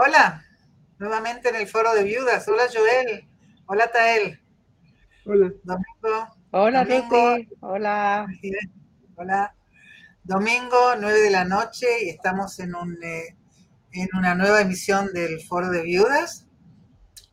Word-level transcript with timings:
Hola, 0.00 0.44
nuevamente 1.00 1.48
en 1.48 1.56
el 1.56 1.66
foro 1.66 1.92
de 1.92 2.04
viudas. 2.04 2.46
Hola 2.46 2.68
Joel. 2.72 3.28
Hola 3.66 3.90
Tael. 3.90 4.40
Hola. 5.24 5.52
Domingo. 5.64 6.36
Hola 6.52 6.84
Ruti. 6.84 7.48
Hola. 7.58 8.26
Hola. 9.16 9.56
Domingo, 10.22 10.94
9 11.00 11.20
de 11.20 11.30
la 11.30 11.44
noche 11.44 12.04
y 12.04 12.10
estamos 12.10 12.60
en, 12.60 12.76
un, 12.76 12.96
eh, 13.02 13.36
en 13.90 14.08
una 14.16 14.36
nueva 14.36 14.60
emisión 14.60 15.12
del 15.12 15.40
foro 15.40 15.68
de 15.68 15.82
viudas. 15.82 16.46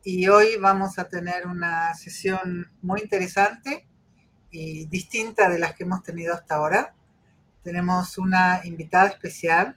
Y 0.02 0.26
hoy 0.26 0.56
vamos 0.60 0.98
a 0.98 1.08
tener 1.08 1.46
una 1.46 1.94
sesión 1.94 2.72
muy 2.82 3.00
interesante 3.00 3.86
y 4.50 4.86
distinta 4.86 5.48
de 5.48 5.60
las 5.60 5.76
que 5.76 5.84
hemos 5.84 6.02
tenido 6.02 6.34
hasta 6.34 6.56
ahora. 6.56 6.96
Tenemos 7.62 8.18
una 8.18 8.62
invitada 8.64 9.06
especial, 9.06 9.76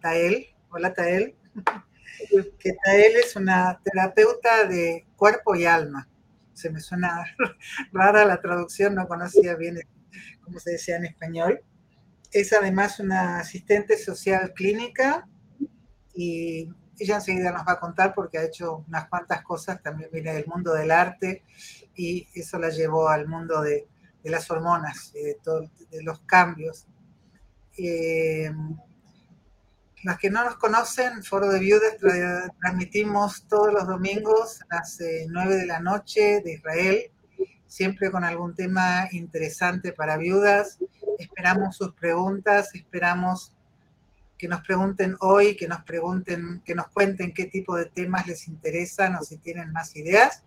Tael. 0.00 0.48
Hola 0.70 0.92
Tael. 0.92 1.36
Que 2.58 2.76
Tael 2.84 3.16
es 3.16 3.36
una 3.36 3.80
terapeuta 3.82 4.64
de 4.64 5.06
cuerpo 5.16 5.54
y 5.54 5.64
alma. 5.64 6.08
Se 6.52 6.70
me 6.70 6.80
suena 6.80 7.24
rara 7.92 8.24
la 8.24 8.40
traducción, 8.40 8.94
no 8.94 9.08
conocía 9.08 9.56
bien 9.56 9.80
cómo 10.42 10.58
se 10.58 10.72
decía 10.72 10.96
en 10.96 11.06
español. 11.06 11.60
Es 12.30 12.52
además 12.52 13.00
una 13.00 13.38
asistente 13.38 13.96
social 13.96 14.52
clínica 14.54 15.26
y 16.14 16.68
ella 16.98 17.16
enseguida 17.16 17.52
nos 17.52 17.66
va 17.66 17.72
a 17.72 17.80
contar 17.80 18.14
porque 18.14 18.38
ha 18.38 18.44
hecho 18.44 18.84
unas 18.88 19.08
cuantas 19.08 19.42
cosas, 19.42 19.82
también 19.82 20.10
viene 20.12 20.32
del 20.32 20.46
mundo 20.46 20.72
del 20.74 20.90
arte 20.90 21.42
y 21.94 22.28
eso 22.34 22.58
la 22.58 22.70
llevó 22.70 23.08
al 23.08 23.26
mundo 23.26 23.62
de, 23.62 23.88
las 24.24 24.50
hormonas 24.50 25.12
de, 25.12 25.38
de 25.90 26.02
los 26.02 26.20
cambios. 26.20 26.86
Eh, 27.76 28.50
las 30.04 30.18
que 30.18 30.28
no 30.28 30.44
nos 30.44 30.56
conocen, 30.56 31.22
Foro 31.22 31.48
de 31.48 31.58
Viudas 31.60 31.96
transmitimos 32.60 33.46
todos 33.48 33.72
los 33.72 33.86
domingos 33.86 34.60
a 34.68 34.76
las 34.76 34.98
9 35.00 35.56
de 35.56 35.66
la 35.66 35.80
noche 35.80 36.42
de 36.44 36.52
Israel, 36.52 37.10
siempre 37.66 38.10
con 38.10 38.22
algún 38.22 38.54
tema 38.54 39.08
interesante 39.12 39.92
para 39.92 40.18
viudas. 40.18 40.78
Esperamos 41.18 41.76
sus 41.76 41.94
preguntas, 41.94 42.74
esperamos 42.74 43.54
que 44.36 44.46
nos 44.46 44.60
pregunten 44.60 45.16
hoy, 45.20 45.56
que 45.56 45.66
nos 45.66 45.82
pregunten, 45.84 46.60
que 46.66 46.74
nos 46.74 46.88
cuenten 46.88 47.32
qué 47.32 47.46
tipo 47.46 47.74
de 47.74 47.86
temas 47.86 48.26
les 48.26 48.46
interesan 48.46 49.16
o 49.16 49.22
si 49.22 49.38
tienen 49.38 49.72
más 49.72 49.96
ideas. 49.96 50.42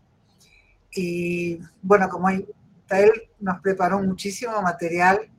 Y 0.92 1.60
bueno, 1.82 2.10
como 2.10 2.30
Tael 2.86 3.12
nos 3.40 3.60
preparó 3.62 4.00
muchísimo 4.04 4.62
material, 4.62 5.32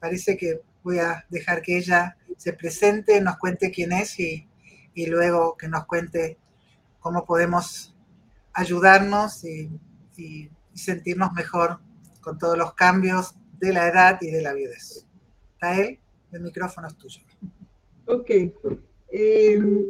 parece 0.00 0.38
que 0.38 0.62
voy 0.86 1.00
a 1.00 1.26
dejar 1.30 1.62
que 1.62 1.78
ella 1.78 2.16
se 2.36 2.52
presente, 2.52 3.20
nos 3.20 3.38
cuente 3.38 3.72
quién 3.72 3.90
es 3.90 4.20
y, 4.20 4.46
luego 4.94 5.56
que 5.56 5.68
nos 5.68 5.84
cuente 5.84 6.38
cómo 7.00 7.24
podemos 7.24 7.92
ayudarnos 8.52 9.44
y, 9.44 9.68
sentirnos 10.74 11.32
mejor 11.32 11.80
con 12.20 12.38
todos 12.38 12.56
los 12.56 12.74
cambios 12.74 13.34
de 13.58 13.72
la 13.72 13.88
edad 13.88 14.18
y 14.20 14.30
de 14.30 14.42
la 14.42 14.52
vida. 14.52 14.74
Tael, 15.58 15.98
el 16.32 16.40
micrófono 16.40 16.86
es 16.86 16.96
tuyo. 16.96 17.20
Ok. 18.04 18.30
Em, 19.10 19.84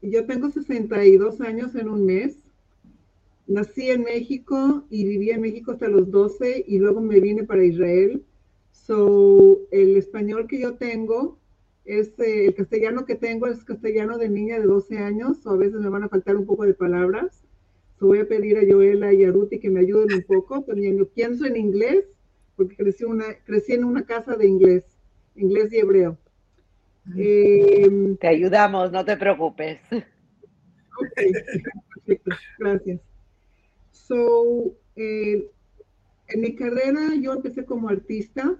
yo 0.00 0.26
tengo 0.26 0.50
62 0.50 1.40
años 1.42 1.74
en 1.74 1.88
un 1.88 2.06
mes. 2.06 2.38
Nací 3.46 3.90
en 3.90 4.02
México 4.02 4.84
y 4.88 5.04
viví 5.04 5.30
en 5.30 5.42
México 5.42 5.72
hasta 5.72 5.88
los 5.88 6.10
12 6.10 6.64
y 6.66 6.78
luego 6.78 7.00
me 7.00 7.20
vine 7.20 7.44
para 7.44 7.64
Israel. 7.64 8.24
So, 8.72 9.60
el 9.70 9.96
español 9.96 10.48
que 10.48 10.60
yo 10.60 10.74
tengo 10.74 11.38
es 11.84 12.18
eh, 12.18 12.46
el 12.46 12.54
castellano 12.54 13.04
que 13.04 13.14
tengo 13.14 13.46
es 13.46 13.64
castellano 13.64 14.18
de 14.18 14.28
niña 14.28 14.58
de 14.58 14.66
12 14.66 14.98
años, 14.98 15.46
o 15.46 15.50
a 15.50 15.56
veces 15.56 15.80
me 15.80 15.88
van 15.88 16.04
a 16.04 16.08
faltar 16.08 16.36
un 16.36 16.46
poco 16.46 16.64
de 16.64 16.74
palabras. 16.74 17.44
So, 17.98 18.06
voy 18.06 18.20
a 18.20 18.28
pedir 18.28 18.58
a 18.58 18.62
Joela 18.68 19.12
y 19.12 19.24
a 19.24 19.30
Ruti 19.30 19.60
que 19.60 19.70
me 19.70 19.80
ayuden 19.80 20.12
un 20.12 20.22
poco. 20.22 20.62
También 20.62 20.98
yo 20.98 21.08
pienso 21.08 21.44
en 21.46 21.56
inglés, 21.56 22.04
porque 22.56 22.74
crecí, 22.76 23.04
una, 23.04 23.26
crecí 23.44 23.72
en 23.74 23.84
una 23.84 24.04
casa 24.04 24.36
de 24.36 24.46
inglés, 24.46 24.84
inglés 25.36 25.72
y 25.72 25.78
hebreo. 25.78 26.18
Em, 27.16 28.16
te 28.16 28.28
ayudamos, 28.28 28.90
no 28.92 29.04
te 29.04 29.16
preocupes. 29.16 29.80
Ok, 30.94 31.08
perfecto, 32.06 32.30
gracias. 32.58 33.00
So, 33.92 34.74
eh, 34.94 35.50
en 36.32 36.40
mi 36.40 36.54
carrera 36.54 37.14
yo 37.20 37.32
empecé 37.32 37.64
como 37.64 37.88
artista 37.88 38.56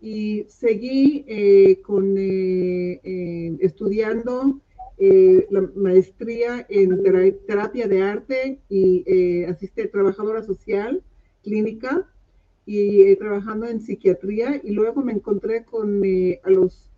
y 0.00 0.44
seguí 0.48 1.24
eh, 1.26 1.80
con, 1.82 2.14
eh, 2.16 3.56
estudiando 3.60 4.60
la 5.50 5.60
maestría 5.76 6.66
en 6.68 7.00
terapia 7.46 7.86
de 7.86 8.02
arte 8.02 8.58
y 8.68 9.44
asistí 9.44 9.86
trabajadora 9.86 10.42
social 10.42 11.04
clínica 11.44 12.04
y 12.66 13.14
trabajando 13.14 13.66
en 13.66 13.80
psiquiatría 13.80 14.60
y 14.62 14.72
luego 14.72 15.00
me 15.02 15.12
encontré 15.12 15.64
con 15.64 16.02
a 16.42 16.50
los 16.50 16.88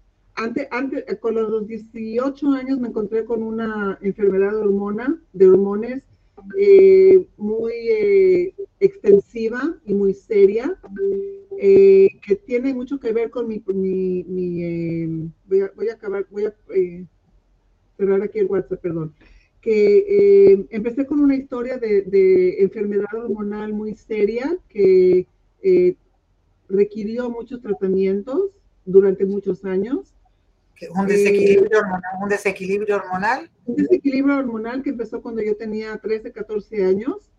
antes, 0.40 0.68
antes, 0.70 1.04
eh, 1.06 1.16
con 1.18 1.34
los 1.34 1.66
18 1.66 2.52
años 2.52 2.78
me 2.78 2.88
encontré 2.88 3.24
con 3.24 3.42
una 3.42 3.98
enfermedad 4.00 4.52
de 4.52 4.58
hormona, 4.58 5.20
de 5.32 5.48
hormones 5.48 6.02
eh, 6.58 7.26
muy 7.36 7.72
eh, 7.72 8.54
extensiva 8.78 9.76
y 9.84 9.94
muy 9.94 10.14
seria, 10.14 10.78
que 11.58 12.36
tiene 12.46 12.72
mucho 12.72 12.98
que 12.98 13.12
ver 13.12 13.30
con 13.30 13.46
mi, 13.46 13.62
mi, 13.66 14.22
voy, 15.46 15.60
a, 15.60 15.72
voy, 15.76 15.88
a, 15.88 15.92
acabar, 15.92 16.26
voy 16.30 16.46
a 16.46 16.54
cerrar 17.96 18.22
aquí 18.22 18.38
el 18.38 18.46
WhatsApp, 18.46 18.80
perdón, 18.80 19.12
que 19.60 20.66
empecé 20.70 21.04
con 21.04 21.20
una 21.20 21.36
historia 21.36 21.76
de, 21.76 22.56
enfermedad 22.60 23.12
hormonal 23.14 23.74
muy 23.74 23.94
seria 23.94 24.56
que 24.68 25.26
requirió 26.68 27.28
muchos 27.28 27.60
tratamientos 27.60 28.52
durante 28.86 29.26
muchos 29.26 29.64
años 29.64 30.14
¿Un 30.88 31.06
desequilibrio, 31.06 31.78
hormonal, 31.78 32.12
¿Un 32.22 32.28
desequilibrio 32.28 32.96
hormonal? 32.96 33.50
Un 33.66 33.76
desequilibrio 33.76 34.38
hormonal 34.38 34.82
que 34.82 34.90
empezó 34.90 35.20
cuando 35.20 35.42
yo 35.42 35.56
tenía 35.56 35.96
13, 35.98 36.32
14 36.32 36.84
años. 36.84 37.30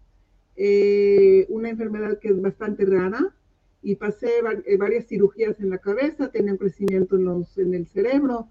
Eh, 0.55 1.47
una 1.49 1.69
enfermedad 1.69 2.19
que 2.19 2.27
es 2.29 2.41
bastante 2.41 2.85
rara 2.85 3.33
y 3.81 3.95
pasé 3.95 4.29
eh, 4.65 4.77
varias 4.77 5.07
cirugías 5.07 5.59
en 5.59 5.71
la 5.71 5.79
cabeza, 5.79 6.29
tenía 6.29 6.51
un 6.51 6.59
crecimiento 6.59 7.15
en, 7.15 7.25
los, 7.25 7.57
en 7.57 7.73
el 7.73 7.87
cerebro. 7.87 8.47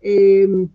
Em, 0.00 0.70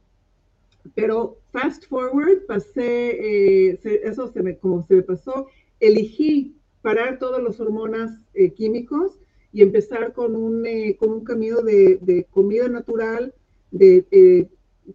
pero 0.94 1.40
fast 1.52 1.88
forward, 1.88 2.46
pasé, 2.46 3.72
eh, 3.72 3.80
eso 4.04 4.28
se 4.28 4.44
me, 4.44 4.58
como 4.58 4.86
se 4.86 4.96
me 4.96 5.02
pasó, 5.02 5.48
elegí 5.80 6.56
parar 6.84 7.18
todas 7.18 7.42
las 7.42 7.60
hormonas 7.60 8.12
químicos 8.56 9.20
y 9.52 9.64
empezar 9.64 10.14
con 10.14 10.36
un, 10.36 10.68
con 11.00 11.10
un 11.10 11.24
camino 11.24 11.62
de, 11.62 11.98
de 12.02 12.26
comida 12.26 12.68
natural, 12.68 13.34
de 13.72 14.06
eh, 14.12 14.48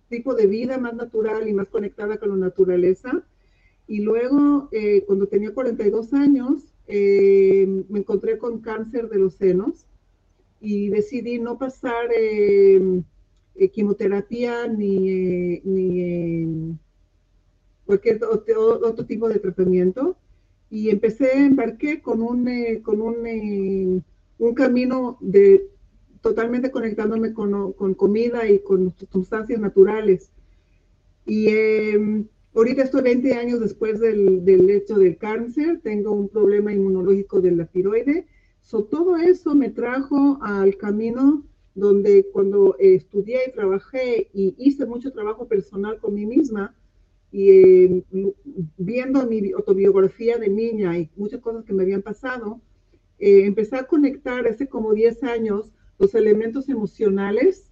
tipo 0.08 0.34
de 0.34 0.46
vida 0.46 0.78
más 0.78 0.94
natural 0.94 1.48
y 1.48 1.52
más 1.52 1.68
conectada 1.68 2.18
con 2.18 2.30
la 2.30 2.36
naturaleza. 2.36 3.22
Y 3.86 4.00
luego, 4.00 4.68
eh, 4.72 5.02
cuando 5.06 5.26
tenía 5.26 5.52
42 5.52 6.12
años, 6.12 6.62
eh, 6.86 7.84
me 7.88 8.00
encontré 8.00 8.38
con 8.38 8.60
cáncer 8.60 9.08
de 9.08 9.18
los 9.18 9.34
senos 9.34 9.86
y 10.60 10.88
decidí 10.90 11.38
no 11.38 11.58
pasar 11.58 12.08
quimioterapia 13.72 14.66
ni, 14.68 15.60
ni 15.64 16.76
cualquier 17.86 18.22
otro, 18.24 18.80
otro, 18.86 19.06
tipo 19.06 19.28
de 19.28 19.38
tratamiento. 19.38 20.16
Y 20.70 20.90
empecé, 20.90 21.32
embarqué 21.32 22.00
con 22.00 22.22
un, 22.22 22.48
con 22.82 23.00
un, 23.02 24.04
un 24.38 24.54
camino 24.54 25.18
de 25.20 25.70
totalmente 26.20 26.70
conectándome 26.70 27.32
con, 27.32 27.72
con 27.72 27.94
comida 27.94 28.48
y 28.48 28.60
con 28.60 28.94
sustancias 29.10 29.60
naturales. 29.60 30.30
Y 31.26 31.48
em, 31.48 32.26
ahorita 32.54 32.82
estoy 32.82 33.02
20 33.02 33.34
años 33.34 33.60
después 33.60 34.00
del, 34.00 34.44
del, 34.44 34.68
hecho 34.70 34.98
del 34.98 35.16
cáncer, 35.16 35.80
tengo 35.82 36.12
un 36.12 36.28
problema 36.28 36.72
inmunológico 36.72 37.40
de 37.40 37.52
la 37.52 37.66
tiroide. 37.66 38.26
So, 38.60 38.84
todo 38.84 39.16
eso 39.16 39.54
me 39.54 39.70
trajo 39.70 40.38
al 40.42 40.76
camino 40.76 41.44
donde 41.74 42.26
cuando 42.32 42.76
estudié 42.78 43.40
y 43.46 43.52
trabajé 43.52 44.28
y 44.34 44.54
hice 44.58 44.86
mucho 44.86 45.12
trabajo 45.12 45.46
personal 45.46 45.98
con 45.98 46.14
mí 46.14 46.26
misma, 46.26 46.74
y 47.32 47.84
em, 47.84 48.02
viendo 48.76 49.26
mi 49.26 49.52
autobiografía 49.52 50.36
de 50.36 50.48
niña 50.48 50.98
y 50.98 51.08
muchas 51.16 51.40
cosas 51.40 51.64
que 51.64 51.72
me 51.72 51.84
habían 51.84 52.02
pasado, 52.02 52.60
eh, 53.18 53.44
empecé 53.44 53.76
a 53.76 53.86
conectar 53.86 54.46
hace 54.48 54.66
como 54.66 54.92
10 54.94 55.22
años 55.22 55.70
los 56.00 56.16
elementos 56.16 56.68
emocionales 56.68 57.70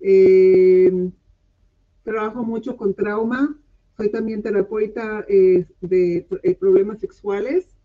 Eh, 0.00 1.10
trabajo 2.02 2.44
mucho 2.44 2.76
con 2.76 2.94
trauma. 2.94 3.56
Soy 3.96 4.10
también 4.10 4.42
terapeuta 4.42 5.24
eh, 5.28 5.66
de 5.80 6.26
eh, 6.42 6.54
problemas 6.54 7.00
sexuales. 7.00 7.76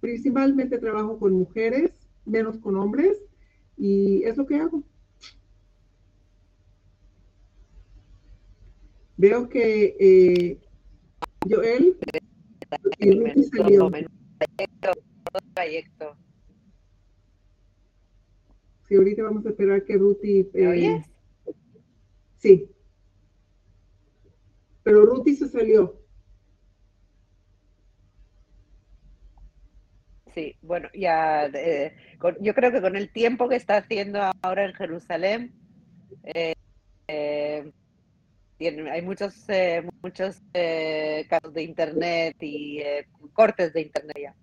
principalmente 0.00 0.78
trabajo 0.78 1.18
con 1.18 1.32
mujeres, 1.32 1.92
menos 2.24 2.58
con 2.58 2.76
hombres. 2.76 3.18
Y 3.76 4.22
es 4.24 4.36
lo 4.36 4.46
que 4.46 4.56
hago. 4.56 4.82
Veo 9.16 9.48
que 9.48 10.58
Joel 11.48 11.96
y 12.98 13.42
salió. 13.44 13.90
Trayecto. 15.54 16.16
Sí, 18.90 18.96
ahorita 18.96 19.22
vamos 19.22 19.46
a 19.46 19.50
esperar 19.50 19.84
que 19.84 19.96
Ruti. 19.96 20.50
Eh, 20.52 21.00
sí. 22.38 22.68
Pero 24.82 25.06
Ruti 25.06 25.36
se 25.36 25.46
salió. 25.46 25.96
Sí, 30.34 30.56
bueno, 30.60 30.88
ya 30.92 31.46
eh, 31.46 31.94
yo 32.40 32.52
creo 32.52 32.72
que 32.72 32.80
con 32.80 32.96
el 32.96 33.12
tiempo 33.12 33.48
que 33.48 33.54
está 33.54 33.76
haciendo 33.76 34.18
ahora 34.42 34.64
en 34.64 34.74
Jerusalén, 34.74 35.54
eh, 36.24 36.54
hay 37.06 39.02
muchos, 39.02 39.46
muchos 40.02 40.42
casos 41.28 41.54
de 41.54 41.62
internet 41.62 42.36
y 42.40 42.80
cortes 43.34 43.72
de 43.72 43.82
internet 43.82 44.16
ya. 44.20 44.34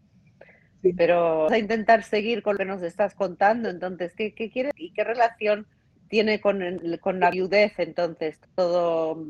Pero 0.95 1.50
a 1.50 1.57
intentar 1.57 2.03
seguir 2.03 2.44
con 2.44 2.53
lo 2.53 2.59
que 2.59 2.65
nos 2.65 2.81
estás 2.81 3.15
contando. 3.15 3.69
Entonces, 3.69 4.13
¿qué, 4.15 4.33
qué 4.33 4.50
quieres 4.50 4.74
y 4.77 4.94
qué 4.94 5.03
relación 5.03 5.68
tiene 6.09 6.39
con, 6.39 6.62
con 7.01 7.19
la 7.19 7.31
viudez? 7.31 7.74
Entonces, 7.79 8.39
todo, 8.56 9.25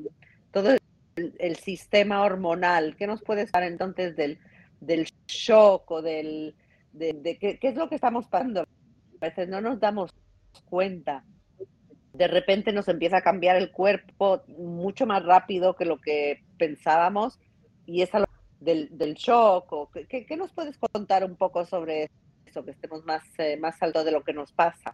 todo 0.51 0.77
el, 1.15 1.55
sistema 1.55 2.23
hormonal. 2.23 2.95
¿Qué 2.95 3.07
nos 3.07 3.21
puedes 3.21 3.51
dar 3.51 3.63
entonces 3.63 4.15
del, 4.15 4.39
del 4.81 5.07
shock 5.27 5.89
o 5.89 6.01
del, 6.01 6.55
de, 6.93 7.37
qué, 7.39 7.57
qué 7.57 7.67
es 7.69 7.75
lo 7.75 7.89
que 7.89 7.95
estamos 7.95 8.27
pasando? 8.27 8.61
A 8.61 9.25
veces 9.25 9.47
no 9.47 9.61
nos 9.61 9.79
damos 9.79 10.13
cuenta 10.69 11.23
de 12.17 12.27
repente 12.27 12.73
nos 12.73 12.87
empieza 12.87 13.17
a 13.17 13.21
cambiar 13.21 13.57
el 13.57 13.71
cuerpo 13.71 14.41
mucho 14.57 15.05
más 15.05 15.23
rápido 15.23 15.75
que 15.75 15.85
lo 15.85 15.99
que 15.99 16.43
pensábamos 16.57 17.39
y 17.85 18.01
es 18.01 18.13
algo 18.15 18.26
del, 18.59 18.89
del 18.97 19.13
shock? 19.15 19.71
O, 19.71 19.89
¿qué, 19.91 20.25
¿qué, 20.25 20.37
nos 20.37 20.51
puedes 20.51 20.77
contar 20.77 21.23
un 21.23 21.35
poco 21.35 21.65
sobre 21.65 22.09
eso, 22.45 22.63
que 22.63 22.71
estemos 22.71 23.05
más, 23.05 23.23
eh, 23.37 23.57
más 23.57 23.81
alto 23.81 24.03
de 24.03 24.11
lo 24.11 24.23
que 24.23 24.33
nos 24.33 24.51
pasa? 24.51 24.91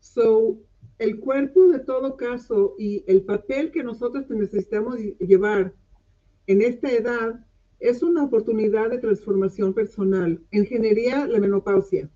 So, 0.00 0.56
el 0.98 1.20
cuerpo 1.20 1.68
de 1.68 1.80
todo 1.80 2.16
caso 2.16 2.74
y 2.78 3.04
el 3.06 3.22
papel 3.22 3.70
que 3.70 3.82
nosotros 3.82 4.30
necesitamos 4.30 4.98
llevar 5.18 5.74
en 6.46 6.62
esta 6.62 6.90
edad 6.90 7.44
es 7.80 8.02
una 8.02 8.24
oportunidad 8.24 8.90
de 8.90 8.98
transformación 8.98 9.74
personal. 9.74 10.40
Ingeniería, 10.50 11.26
la 11.26 11.38
menopausia. 11.38 12.08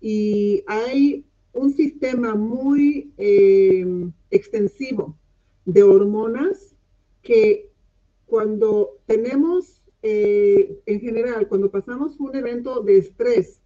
Y 0.00 0.62
hay 0.66 1.24
un 1.52 1.72
sistema 1.72 2.34
muy 2.34 3.14
eh, 3.16 4.10
extensivo 4.30 5.16
de 5.64 5.82
hormonas 5.82 6.76
que 7.22 7.70
cuando 8.26 8.98
tenemos, 9.06 9.82
eh, 10.02 10.80
en 10.86 11.00
general, 11.00 11.48
cuando 11.48 11.70
pasamos 11.70 12.18
un 12.20 12.34
evento 12.36 12.82
de 12.82 12.98
estrés, 12.98 13.60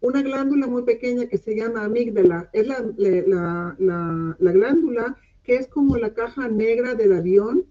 una 0.00 0.22
glándula 0.22 0.66
muy 0.66 0.82
pequeña 0.82 1.26
que 1.26 1.38
se 1.38 1.56
llama 1.56 1.84
amígdala, 1.84 2.50
es 2.52 2.66
la, 2.66 2.84
la, 2.96 4.36
la, 4.38 4.52
glándula 4.52 5.16
que 5.42 5.56
es 5.56 5.66
como 5.66 5.96
la 5.96 6.14
caja 6.14 6.48
negra 6.48 6.94
del 6.94 7.14
avión 7.14 7.66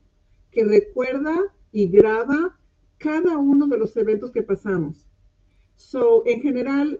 que 0.51 0.65
recuerda 0.65 1.37
y 1.71 1.87
graba 1.87 2.59
cada 2.97 3.37
uno 3.37 3.67
de 3.67 3.77
los 3.77 3.95
eventos 3.95 4.31
que 4.31 4.43
pasamos. 4.43 5.07
So, 5.75 6.23
en 6.25 6.41
general, 6.41 6.99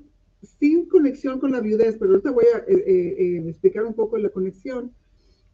sin 0.59 0.87
conexión 0.87 1.39
con 1.39 1.51
la 1.51 1.59
viudez, 1.59 1.97
pero 1.99 2.11
ahorita 2.11 2.31
voy 2.31 2.45
a 2.53 2.59
eh, 2.59 2.75
eh, 2.77 3.43
explicar 3.49 3.83
un 3.83 3.95
poco 3.95 4.17
la 4.17 4.29
conexión, 4.29 4.93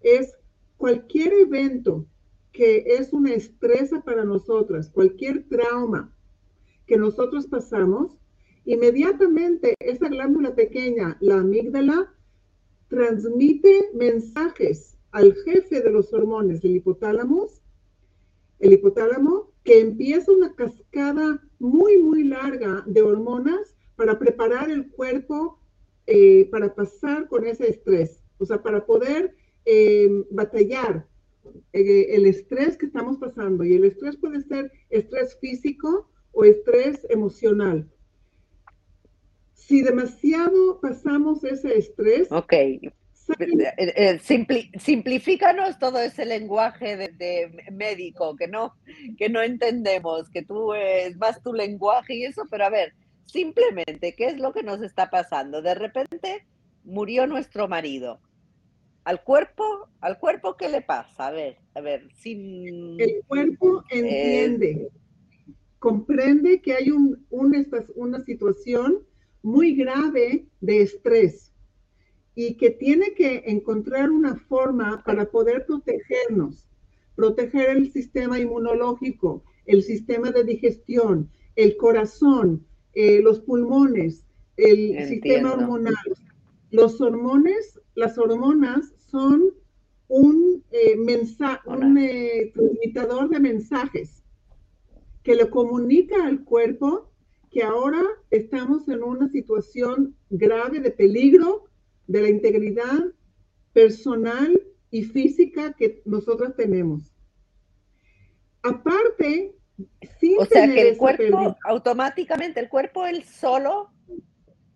es 0.01 0.35
cualquier 0.77 1.33
evento 1.33 2.06
que 2.54 2.84
es 2.86 3.12
una 3.12 3.34
estresa 3.34 4.02
para 4.04 4.24
nosotras, 4.24 4.90
cualquier 4.90 5.44
trauma 5.50 6.14
que 6.86 6.98
nosotros 6.98 7.48
pasamos, 7.48 8.16
inmediatamente 8.66 9.76
esa 9.80 10.08
glándula 10.08 10.54
pequeña, 10.54 11.18
la 11.20 11.40
amígdala, 11.40 12.14
transmite 12.88 13.90
mensajes 13.96 14.98
al 15.12 15.34
jefe 15.34 15.82
de 15.82 15.90
los 15.90 16.14
hormonas, 16.14 16.64
el 16.64 16.76
hipotálamo, 16.76 17.48
el 18.60 18.74
hipotálamo, 18.74 19.52
que 19.64 19.80
empieza 19.80 20.32
una 20.32 20.54
cascada 20.56 21.42
muy, 21.60 21.98
muy 21.98 22.24
larga 22.24 22.84
de 22.86 23.02
hormonas 23.02 23.76
para 23.96 24.20
preparar 24.20 24.70
el 24.70 24.90
cuerpo 24.92 25.60
eh, 26.06 26.50
para 26.52 26.74
pasar 26.76 27.28
con 27.30 27.46
ese 27.46 27.70
estrés, 27.70 28.22
o 28.38 28.46
sea, 28.46 28.62
para 28.62 28.86
poder 28.86 29.36
eh, 29.66 30.26
batallar 30.30 31.08
eh, 31.74 32.16
el 32.16 32.25
estrés 32.25 32.78
que 32.78 32.86
estamos 32.86 33.18
pasando. 33.18 33.63
Y 33.63 33.75
el 33.75 33.86
estrés 33.86 34.18
puede 34.18 34.42
ser 34.42 34.72
estrés 34.90 35.38
físico 35.40 36.10
o 36.31 36.45
estrés 36.45 37.06
emocional. 37.10 37.90
Si 39.54 39.81
demasiado 39.81 40.80
pasamos 40.81 41.44
ese 41.44 41.78
estrés. 41.78 42.31
Ok. 42.31 42.54
Eh, 42.54 42.92
eh, 43.78 44.19
simplifícanos 44.78 45.80
todo 45.80 46.00
ese 46.00 46.25
lenguaje 46.25 46.98
de, 46.98 47.66
médico 47.72 48.36
que 48.36 48.48
no, 48.48 48.75
que 49.18 49.30
no 49.30 49.42
entendemos, 49.42 50.30
que 50.30 50.44
tú 50.44 50.74
es 50.74 51.16
más 51.18 51.42
tu 51.42 51.54
lenguaje 51.54 52.16
y 52.16 52.25
eso, 52.25 52.44
pero 52.51 52.66
a 52.66 52.69
ver, 52.69 52.94
simplemente, 53.25 54.13
¿qué 54.13 54.25
es 54.25 54.38
lo 54.38 54.51
que 54.54 54.62
nos 54.62 54.81
está 54.81 55.10
pasando? 55.10 55.62
De 55.62 55.74
repente 55.74 56.45
murió 56.84 57.25
nuestro 57.25 57.68
marido 57.69 58.19
al 59.06 59.24
cuerpo, 59.24 59.90
al 60.02 60.18
cuerpo, 60.20 60.56
¿qué 60.58 60.70
le 60.70 60.82
pasa? 60.82 61.28
A 61.28 61.32
ver, 61.32 61.58
a 61.76 61.82
ver, 61.82 62.08
sin... 62.14 63.00
El 63.00 63.22
cuerpo 63.28 63.83
entiende, 63.90 64.90
comprende 65.80 66.62
que 66.62 66.74
hay 66.74 66.92
un, 66.92 67.26
una 67.30 68.24
situación 68.24 69.00
muy 69.42 69.76
grave 69.76 70.45
de 70.62 70.81
estrés 70.81 71.52
y 72.36 72.56
que 72.56 72.72
tiene 72.72 73.14
que 73.14 73.44
encontrar 73.45 74.10
una 74.10 74.36
forma 74.36 75.04
para 75.06 75.30
poder 75.30 75.66
protegernos, 75.66 76.66
proteger 77.16 77.69
el 77.69 77.92
sistema 77.92 78.40
inmunológico, 78.40 79.44
el 79.66 79.83
sistema 79.83 80.31
de 80.31 80.44
digestión, 80.44 81.30
el 81.56 81.78
corazón, 81.78 82.66
eh, 82.94 83.22
los 83.22 83.42
pulmones, 83.42 84.26
el 84.57 85.07
sistema 85.07 85.54
hormonal. 85.54 85.94
Los 86.73 86.99
hormones, 86.99 87.80
las 87.94 88.18
hormonas 88.18 88.92
son 89.11 89.53
un, 90.07 90.63
eh, 90.71 90.95
un 90.97 91.97
eh, 91.99 92.51
transmitador 92.51 93.30
de 93.30 93.39
mensajes 93.39 94.23
que 95.21 95.35
le 95.35 95.51
comunica 95.51 96.25
al 96.25 96.44
cuerpo 96.44 97.11
que 97.51 97.61
ahora 97.61 98.01
estamos 98.31 98.87
en 98.89 99.03
una 99.03 99.30
situación 99.30 100.18
grave 100.31 100.80
de 100.80 100.89
peligro 100.89 101.65
de 102.07 102.21
la 102.23 102.30
integridad 102.30 103.03
personal 103.71 104.59
y 104.89 105.03
física 105.03 105.73
que 105.73 106.01
nosotros 106.06 106.56
tenemos. 106.56 107.13
Aparte, 108.63 109.56
sin 110.19 110.39
o 110.39 110.45
sea 110.45 110.65
que 110.65 110.89
el 110.89 110.97
cuerpo 110.97 111.56
automáticamente, 111.65 112.59
el 112.59 112.69
cuerpo 112.69 113.06
él 113.06 113.23
solo 113.25 113.93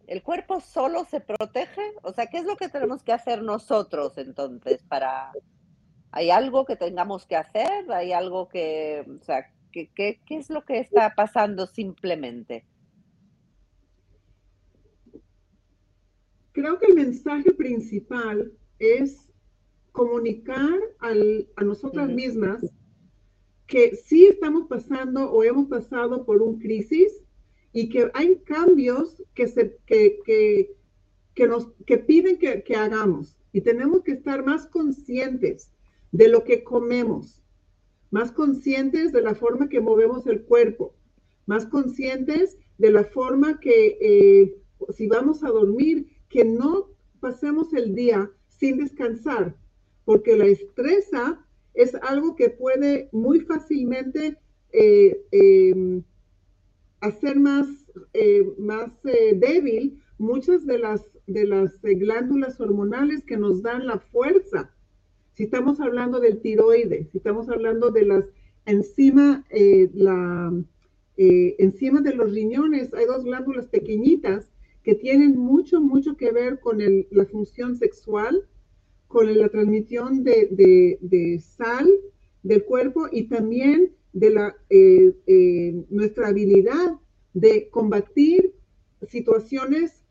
¿El 0.08 0.24
cuerpo 0.24 0.62
solo 0.62 1.06
se 1.06 1.20
protege? 1.20 1.82
O 2.02 2.14
sea, 2.14 2.28
¿qué 2.28 2.38
es 2.38 2.46
lo 2.46 2.56
que 2.56 2.70
tenemos 2.70 3.04
que 3.04 3.12
hacer 3.12 3.44
nosotros 3.44 4.18
entonces 4.18 4.82
para... 4.84 5.34
¿Hay 6.12 6.32
algo 6.32 6.66
que 6.66 6.78
tengamos 6.78 7.26
que 7.26 7.36
hacer? 7.36 7.92
¿Hay 7.92 8.14
algo 8.14 8.48
que... 8.48 9.06
O 9.22 9.24
sea, 9.26 9.52
¿qué, 9.74 9.92
qué, 9.94 10.22
qué 10.26 10.38
es 10.38 10.50
lo 10.50 10.64
que 10.64 10.80
está 10.80 11.14
pasando 11.14 11.68
simplemente? 11.68 12.66
Creo 16.54 16.80
que 16.80 16.88
el 16.88 16.96
mensaje 16.96 17.52
principal 17.52 18.54
es 18.80 19.28
comunicar 19.92 20.80
al, 21.00 21.50
a 21.58 21.64
nosotras 21.66 22.08
mismas 22.08 22.62
que 23.68 23.98
sí 23.98 24.26
estamos 24.28 24.68
pasando 24.70 25.30
o 25.30 25.44
hemos 25.44 25.68
pasado 25.68 26.26
por 26.26 26.42
un 26.42 26.60
crisis 26.60 27.12
y 27.80 27.90
que 27.90 28.10
hay 28.16 28.38
cambios 28.38 29.22
que, 29.36 29.48
se, 29.48 29.78
que, 29.86 30.20
que, 30.26 30.76
que 31.36 31.48
nos, 31.48 31.68
que 31.86 32.00
piden 32.00 32.40
que, 32.40 32.76
hagamos. 32.76 33.38
Y 33.54 33.62
tenemos 33.62 34.02
que 34.02 34.14
estar 34.14 34.44
más 34.44 34.66
conscientes 34.66 35.70
de 36.12 36.28
lo 36.28 36.44
que 36.44 36.64
comemos, 36.64 37.40
más 38.10 38.32
conscientes 38.32 39.12
de 39.12 39.22
la 39.22 39.36
forma 39.36 39.70
que 39.70 39.80
movemos 39.80 40.26
el 40.26 40.42
cuerpo, 40.42 40.96
más 41.46 41.68
conscientes 41.68 42.58
de 42.80 42.90
la 42.90 43.04
forma 43.04 43.60
que 43.60 44.00
eh, 44.02 44.56
si 44.96 45.06
vamos 45.06 45.44
a 45.44 45.50
dormir, 45.50 46.08
que 46.30 46.46
no 46.46 46.88
pasemos 47.20 47.72
el 47.74 47.94
día 47.94 48.28
sin 48.48 48.80
descansar, 48.80 49.56
porque 50.04 50.36
la 50.36 50.48
estresa 50.48 51.46
es 51.76 51.94
algo 51.94 52.36
que 52.36 52.50
puede 52.50 53.08
muy 53.12 53.42
fácilmente 53.42 54.36
eh, 54.72 55.22
em, 55.30 56.02
hacer 57.02 57.40
más, 57.40 57.68
eh, 58.14 58.48
más 58.58 58.92
débil 59.04 60.02
muchas 60.18 60.66
de 60.66 60.80
las, 60.80 61.02
de 61.28 61.46
las 61.46 61.82
glándulas 61.82 62.60
hormonales 62.60 63.24
que 63.24 63.38
nos 63.38 63.62
dan 63.62 63.86
la 63.86 64.00
fuerza. 64.00 64.72
Si 65.36 65.44
estamos 65.44 65.80
hablando 65.80 66.20
del 66.20 66.42
tiroides, 66.42 67.10
si 67.12 67.18
estamos 67.18 67.50
hablando 67.50 67.92
de 67.92 68.06
las 68.06 68.26
encima, 68.68 69.46
eh, 69.50 69.90
la, 69.94 70.54
eh, 71.18 71.56
encima 71.58 72.02
de 72.02 72.14
los 72.14 72.32
riñones 72.32 72.94
hay 72.94 73.06
dos 73.06 73.24
glándulas 73.24 73.68
pequeñitas 73.68 74.48
que 74.84 74.94
tienen 74.94 75.38
mucho, 75.38 75.82
mucho 75.82 76.16
que 76.16 76.32
ver 76.32 76.60
con 76.60 76.80
la 76.80 77.26
función 77.26 77.76
sexual, 77.76 78.44
con 79.08 79.38
la 79.38 79.50
transmisión 79.50 80.24
de, 80.24 81.42
sal 81.42 81.90
del 82.44 82.64
cuerpo 82.64 83.08
y 83.12 83.24
también 83.24 83.92
de 84.18 84.30
la, 84.32 84.56
eh, 84.70 85.86
nuestra 85.90 86.30
habilidad 86.30 86.94
de 87.34 87.70
combatir 87.70 88.54
situaciones 89.08 90.04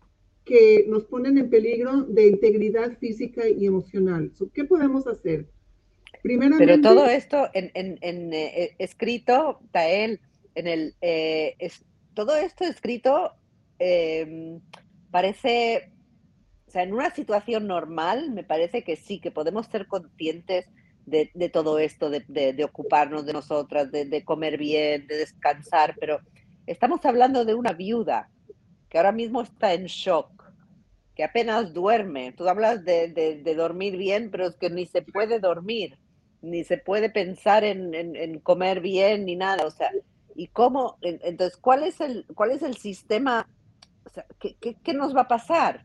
que 0.44 0.84
nos 0.88 1.04
ponen 1.06 1.38
en 1.38 1.50
peligro 1.50 2.02
de 2.02 2.28
integridad 2.28 2.96
física 2.98 3.48
y 3.48 3.66
emocional. 3.66 4.30
¿Qué 4.54 4.64
podemos 4.64 5.08
hacer? 5.08 5.48
Primeramente, 6.22 6.64
Pero 6.64 6.80
todo 6.80 7.06
esto 7.06 7.48
en, 7.52 7.72
eh, 8.32 8.76
escrito, 8.78 9.58
Tael, 9.72 10.20
en 10.54 10.68
el, 10.68 10.94
eh, 11.00 11.56
es, 11.58 11.84
todo 12.14 12.36
esto 12.36 12.64
escrito 12.64 13.32
em, 13.80 14.60
parece, 15.10 15.90
o 16.68 16.70
sea, 16.70 16.84
en 16.84 16.94
una 16.94 17.12
situación 17.12 17.66
normal 17.66 18.30
me 18.32 18.44
parece 18.44 18.84
que 18.84 18.94
sí, 18.94 19.18
que 19.20 19.32
podemos 19.32 19.66
ser 19.66 19.88
conscientes 19.88 20.66
de, 21.06 21.50
todo 21.52 21.78
esto, 21.78 22.10
de, 22.10 22.24
de, 22.28 22.64
ocuparnos 22.64 23.24
de 23.24 23.32
nosotras, 23.32 23.90
de, 23.90 24.24
comer 24.24 24.58
bien, 24.58 25.06
de 25.06 25.16
descansar, 25.16 25.94
pero 25.98 26.20
estamos 26.66 27.04
hablando 27.06 27.44
de 27.44 27.54
una 27.54 27.72
viuda 27.72 28.28
que 28.88 28.98
ahora 28.98 29.12
mismo 29.12 29.40
está 29.42 29.72
en 29.72 29.86
shock 29.86 30.36
que 31.16 31.24
apenas 31.24 31.72
duerme. 31.72 32.32
Tú 32.32 32.46
hablas 32.48 32.84
de, 32.84 33.54
dormir 33.56 33.96
bien, 33.96 34.30
pero 34.30 34.46
es 34.46 34.56
que 34.56 34.68
ni 34.68 34.86
se 34.86 35.00
puede 35.00 35.40
dormir, 35.40 35.98
ni 36.42 36.62
se 36.62 36.76
puede 36.76 37.08
pensar 37.08 37.64
en, 37.64 38.38
comer 38.40 38.80
bien, 38.80 39.24
ni 39.24 39.34
nada. 39.34 39.66
O 39.66 39.70
sea, 39.70 39.90
¿y 40.34 40.48
cómo? 40.48 40.98
Entonces, 41.00 41.56
¿cuál 41.56 41.84
es 41.84 42.00
el, 42.00 42.26
cuál 42.34 42.50
es 42.50 42.62
el 42.62 42.76
sistema? 42.76 43.48
¿qué, 44.38 44.92
nos 44.92 45.16
va 45.16 45.22
a 45.22 45.28
pasar? 45.28 45.84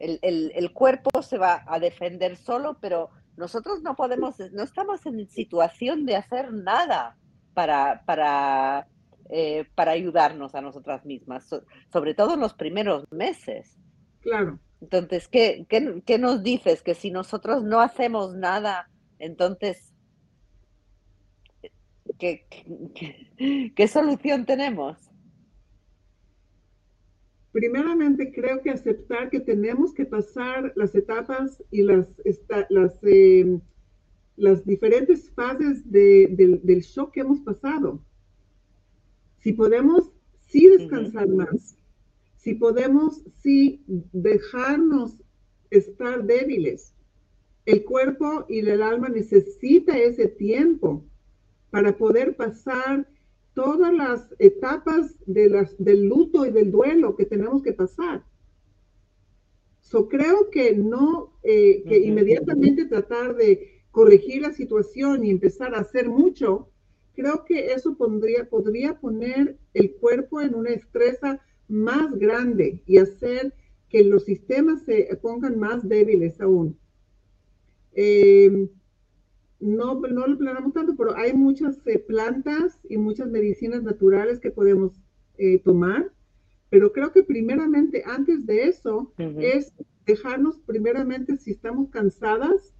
El, 0.00 0.72
cuerpo 0.72 1.22
se 1.22 1.38
va 1.38 1.62
a 1.66 1.78
defender 1.78 2.36
solo, 2.36 2.76
pero 2.80 3.10
nosotros 3.36 3.82
no 3.82 3.96
podemos, 3.96 4.38
no 4.52 4.62
estamos 4.62 5.04
en 5.06 5.28
situación 5.28 6.06
de 6.06 6.16
hacer 6.16 6.52
nada 6.52 7.16
para, 7.54 8.02
para, 8.04 8.88
eh, 9.30 9.66
para 9.74 9.92
ayudarnos 9.92 10.54
a 10.54 10.60
nosotras 10.60 11.04
mismas, 11.04 11.48
sobre 11.92 12.14
todo 12.14 12.34
en 12.34 12.40
los 12.40 12.54
primeros 12.54 13.04
meses. 13.10 13.78
Claro. 14.20 14.58
Entonces, 14.80 15.28
¿qué, 15.28 15.64
qué, 15.68 16.18
nos 16.18 16.42
dices? 16.42 16.82
Que 16.82 16.94
si 16.94 17.10
nosotros 17.12 17.62
no 17.62 17.80
hacemos 17.80 18.34
nada, 18.34 18.90
entonces, 19.20 19.94
¿qué, 22.18 22.46
qué, 23.76 23.88
solución 23.88 24.44
tenemos? 24.44 24.98
Primeramente, 27.52 28.32
creo 28.32 28.62
que 28.62 28.70
aceptar 28.70 29.30
que 29.30 29.40
tenemos 29.40 29.92
que 29.92 30.06
pasar 30.06 30.72
las 30.74 30.94
etapas 30.94 31.62
y 31.70 31.82
las, 31.82 32.08
las, 32.70 32.98
em, 33.02 33.60
las 34.36 34.64
diferentes 34.64 35.30
fases 35.30 35.90
del 35.90 36.80
shock 36.80 37.12
que 37.12 37.20
hemos 37.20 37.40
pasado. 37.40 38.02
Si 39.40 39.52
podemos, 39.52 40.10
sí 40.48 40.66
descansar 40.66 41.28
más 41.28 41.76
si 42.42 42.54
podemos, 42.54 43.22
sí, 43.40 43.84
dejarnos 43.86 45.16
estar 45.70 46.24
débiles. 46.24 46.92
El 47.66 47.84
cuerpo 47.84 48.46
y 48.48 48.58
el 48.58 48.82
alma 48.82 49.08
necesita 49.08 49.96
ese 49.96 50.26
tiempo 50.26 51.04
para 51.70 51.96
poder 51.96 52.34
pasar 52.34 53.08
todas 53.54 53.92
las 53.92 54.34
etapas 54.38 55.14
de 55.26 55.48
las, 55.48 55.74
del 55.78 56.04
luto 56.04 56.46
y 56.46 56.50
del 56.50 56.70
duelo 56.70 57.16
que 57.16 57.26
tenemos 57.26 57.62
que 57.62 57.72
pasar. 57.72 58.24
So, 59.80 60.08
creo 60.08 60.48
que 60.50 60.74
no, 60.74 61.38
eh, 61.42 61.82
que 61.86 61.98
inmediatamente 61.98 62.86
tratar 62.86 63.36
de 63.36 63.82
corregir 63.90 64.42
la 64.42 64.52
situación 64.52 65.24
y 65.24 65.30
empezar 65.30 65.74
a 65.74 65.80
hacer 65.80 66.08
mucho, 66.08 66.70
creo 67.14 67.44
que 67.44 67.72
eso 67.72 67.96
pondría, 67.96 68.48
podría 68.48 68.98
poner 68.98 69.58
el 69.74 69.92
cuerpo 69.96 70.40
en 70.40 70.54
una 70.54 70.70
estresa 70.70 71.40
más 71.68 72.16
grande 72.18 72.82
y 72.86 72.98
hacer 72.98 73.54
que 73.90 74.02
los 74.02 74.24
sistemas 74.24 74.82
se 74.84 75.14
pongan 75.20 75.58
más 75.58 75.86
débiles 75.86 76.40
aún. 76.40 76.78
Eh, 77.92 78.68
no, 79.62 79.94
no 79.94 80.26
lo 80.26 80.36
planeamos 80.36 80.74
tanto, 80.74 80.96
pero 80.96 81.16
hay 81.16 81.32
muchas 81.32 81.78
eh, 81.86 81.98
plantas 81.98 82.80
y 82.88 82.96
muchas 82.96 83.28
medicinas 83.28 83.82
naturales 83.82 84.40
que 84.40 84.50
podemos 84.50 85.00
eh, 85.38 85.58
tomar, 85.60 86.12
pero 86.68 86.92
creo 86.92 87.12
que 87.12 87.22
primeramente, 87.22 88.02
antes 88.04 88.44
de 88.46 88.64
eso, 88.64 89.12
es 89.18 89.72
dejarnos 90.06 90.58
primeramente, 90.60 91.36
si 91.36 91.52
estamos 91.52 91.90
cansadas, 91.90 92.74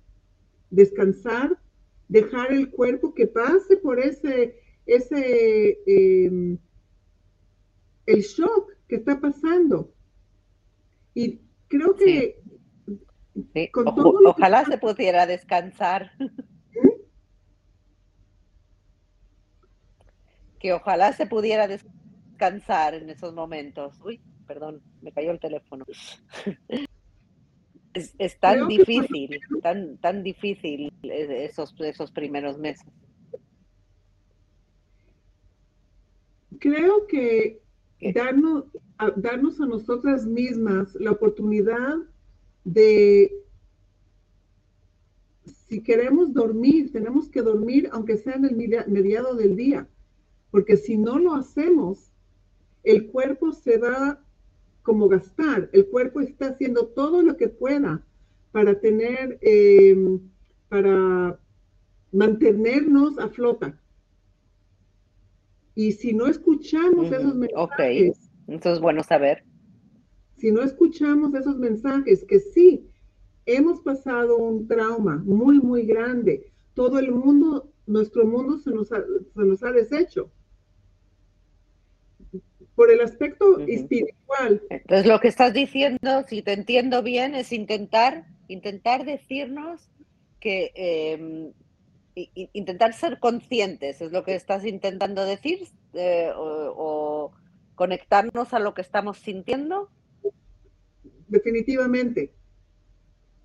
descansar, 0.70 1.58
dejar 2.08 2.52
el 2.52 2.70
cuerpo 2.70 3.14
que 3.14 3.26
pase 3.26 3.76
por 3.76 4.00
ese, 4.00 4.56
ese, 4.86 5.78
em, 5.86 6.58
el 8.06 8.20
shock 8.22 8.72
está 8.94 9.20
pasando. 9.20 9.92
Y 11.14 11.40
creo 11.68 11.94
que... 11.94 12.42
ojalá 14.24 14.64
se 14.64 14.78
pudiera 14.78 15.26
descansar. 15.26 16.10
Que 20.62 20.72
ojalá 20.72 21.12
se 21.12 21.26
pudiera 21.26 21.66
descansar 21.66 22.94
en 22.94 23.10
esos 23.10 23.34
momentos. 23.34 24.00
Uy, 24.04 24.20
perdón, 24.46 24.80
me 25.02 25.10
cayó 25.10 25.32
el 25.32 25.40
teléfono. 25.40 25.84
Es, 27.94 28.38
tan 28.38 28.68
difícil, 28.68 29.38
tan, 29.60 29.98
tan 29.98 30.22
difícil 30.22 30.90
esos, 31.02 31.74
esos 31.80 32.10
primeros 32.10 32.58
meses. 32.58 32.86
Creo 36.58 37.06
que 37.06 37.60
darnos, 38.14 38.64
a, 38.98 39.10
darnos 39.10 39.60
a 39.60 39.66
nosotras 39.66 40.24
mismas 40.24 40.94
la 40.94 41.10
oportunidad 41.10 41.96
de, 42.64 43.30
si 45.44 45.82
queremos 45.82 46.32
dormir, 46.32 46.92
tenemos 46.92 47.28
que 47.28 47.42
dormir 47.42 47.88
aunque 47.92 48.16
sea 48.16 48.34
en 48.34 48.44
el 48.44 48.56
mediado 48.56 49.34
del 49.34 49.56
día, 49.56 49.88
porque 50.52 50.76
si 50.76 50.96
no 50.96 51.18
lo 51.18 51.34
hacemos, 51.34 52.12
el 52.84 53.08
cuerpo 53.10 53.52
se 53.52 53.78
va 53.78 54.22
como 54.82 55.08
gastar, 55.08 55.70
el 55.72 55.86
cuerpo 55.86 56.20
está 56.20 56.48
haciendo 56.48 56.88
todo 56.88 57.22
lo 57.22 57.36
que 57.36 57.48
pueda 57.48 58.04
para 58.52 58.78
tener, 58.78 59.38
em, 59.40 60.20
para 60.68 61.40
mantenernos 62.12 63.18
a 63.18 63.28
flota. 63.28 63.80
Y 65.74 65.92
si 65.92 66.12
no 66.12 66.26
escuchamos 66.26 67.10
esos 67.10 67.34
mensajes. 67.34 68.18
Ok, 68.18 68.18
entonces 68.48 68.80
bueno 68.80 69.02
saber. 69.02 69.44
Si 70.36 70.52
no 70.52 70.62
escuchamos 70.62 71.32
esos 71.34 71.56
mensajes, 71.56 72.24
que 72.24 72.40
sí, 72.40 72.90
hemos 73.46 73.80
pasado 73.80 74.36
un 74.36 74.66
trauma 74.68 75.16
muy, 75.24 75.60
muy 75.60 75.86
grande. 75.86 76.52
Todo 76.74 76.98
el 76.98 77.10
mundo, 77.10 77.72
nuestro 77.86 78.26
mundo 78.26 78.58
se 78.58 78.70
nos 78.70 78.92
ha, 78.92 79.02
se 79.34 79.44
nos 79.44 79.62
ha 79.62 79.72
deshecho. 79.72 80.30
Por 82.74 82.90
el 82.90 83.00
aspecto 83.00 83.60
espiritual. 83.60 84.62
Entonces 84.70 85.06
lo 85.06 85.20
que 85.20 85.28
estás 85.28 85.52
diciendo, 85.52 86.24
si 86.26 86.42
te 86.42 86.52
entiendo 86.52 87.02
bien, 87.02 87.34
es 87.34 87.52
intentar, 87.52 88.24
intentar 88.48 89.04
decirnos 89.04 89.90
que 90.40 90.72
em, 90.74 91.52
intentar 92.14 92.92
ser 92.92 93.18
conscientes, 93.18 94.00
es 94.00 94.12
lo 94.12 94.24
que 94.24 94.34
estás 94.34 94.64
intentando 94.64 95.24
decir, 95.24 95.68
eh, 95.94 96.30
o, 96.34 97.32
conectarnos 97.74 98.52
a 98.52 98.58
lo 98.58 98.74
que 98.74 98.82
estamos 98.82 99.18
sintiendo. 99.18 99.88
Definitivamente. 101.28 102.32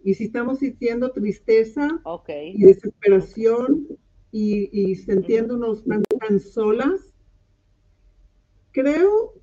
Y 0.04 0.14
si 0.14 0.26
estamos 0.26 0.60
sintiendo 0.60 1.12
tristeza 1.12 2.02
y 2.30 2.64
desesperación 2.64 3.88
y, 4.32 4.70
y 4.72 4.96
sintiéndonos 4.96 5.84
tan, 5.86 6.40
solas, 6.40 7.14
creo 8.78 9.34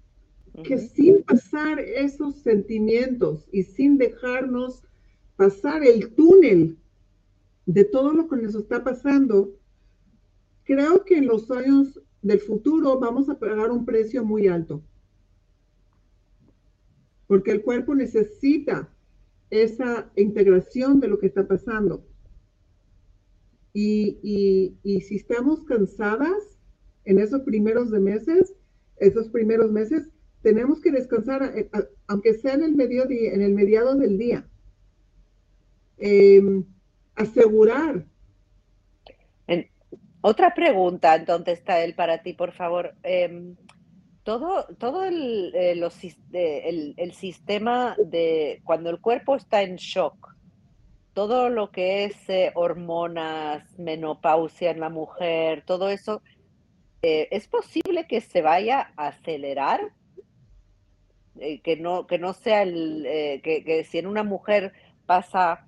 que 0.62 0.78
sin 0.78 1.24
pasar 1.24 1.80
esos 1.80 2.36
sentimientos 2.36 3.48
y 3.50 3.64
sin 3.64 3.98
dejarnos 3.98 4.84
pasar 5.34 5.84
el 5.84 6.14
túnel 6.14 6.78
de 7.66 7.84
todo 7.84 8.12
lo 8.12 8.28
que 8.28 8.36
nos 8.36 8.54
está 8.54 8.84
pasando, 8.84 9.52
creo 10.62 11.04
que 11.04 11.18
en 11.18 11.26
los 11.26 11.50
años 11.50 12.00
del 12.22 12.38
futuro 12.38 13.00
vamos 13.00 13.28
a 13.28 13.36
pagar 13.36 13.72
un 13.72 13.84
precio 13.84 14.24
muy 14.24 14.46
alto. 14.46 14.84
Porque 17.26 17.50
el 17.50 17.62
cuerpo 17.62 17.92
necesita 17.96 18.88
esa 19.50 20.12
integración 20.14 21.00
de 21.00 21.08
lo 21.08 21.18
que 21.18 21.26
está 21.26 21.48
pasando. 21.48 22.06
Y, 23.72 24.78
si 24.84 25.16
estamos 25.16 25.64
cansadas 25.64 26.60
en 27.04 27.18
esos 27.18 27.40
primeros 27.42 27.90
de 27.90 27.98
meses, 27.98 28.54
esos 29.06 29.28
primeros 29.28 29.70
meses, 29.70 30.08
tenemos 30.42 30.80
que 30.80 30.92
descansar, 30.92 31.42
eh, 31.56 31.70
aunque 32.06 32.34
sea 32.34 32.54
en 32.54 32.62
el, 32.62 32.74
mediodía, 32.74 33.32
en 33.32 33.42
el 33.42 33.54
mediado 33.54 33.94
del 33.94 34.18
día. 34.18 34.46
Em, 35.96 36.64
asegurar. 37.14 38.04
otra 40.20 40.54
pregunta, 40.54 41.14
entonces, 41.14 41.58
está 41.58 41.84
él 41.84 41.94
para 41.94 42.22
ti, 42.22 42.32
por 42.32 42.52
favor. 42.52 42.94
Em, 43.02 43.56
todo, 44.24 44.66
todo 44.78 45.04
el, 45.04 45.54
eh, 45.54 46.94
el, 46.96 47.12
sistema 47.12 47.94
de 47.98 48.62
cuando 48.64 48.90
el 48.90 49.00
cuerpo 49.00 49.36
está 49.36 49.62
en 49.62 49.76
shock, 49.76 50.34
todo 51.12 51.50
lo 51.50 51.70
que 51.70 52.04
es 52.04 52.28
eh, 52.28 52.50
hormonas, 52.54 53.78
menopausia 53.78 54.70
en 54.70 54.80
la 54.80 54.88
mujer, 54.88 55.62
todo 55.66 55.90
eso, 55.90 56.22
eh, 57.04 57.28
¿es 57.30 57.46
posible 57.48 58.06
que 58.06 58.20
se 58.20 58.42
vaya 58.42 58.92
a 58.96 59.08
acelerar? 59.08 59.92
que, 61.64 61.76
no, 61.76 62.06
que 62.06 62.16
no 62.16 62.32
sea 62.32 62.62
el, 62.62 63.02
que, 63.42 63.64
que, 63.64 63.82
si 63.82 63.98
en 63.98 64.06
una 64.06 64.22
mujer 64.22 64.72
pasa 65.04 65.66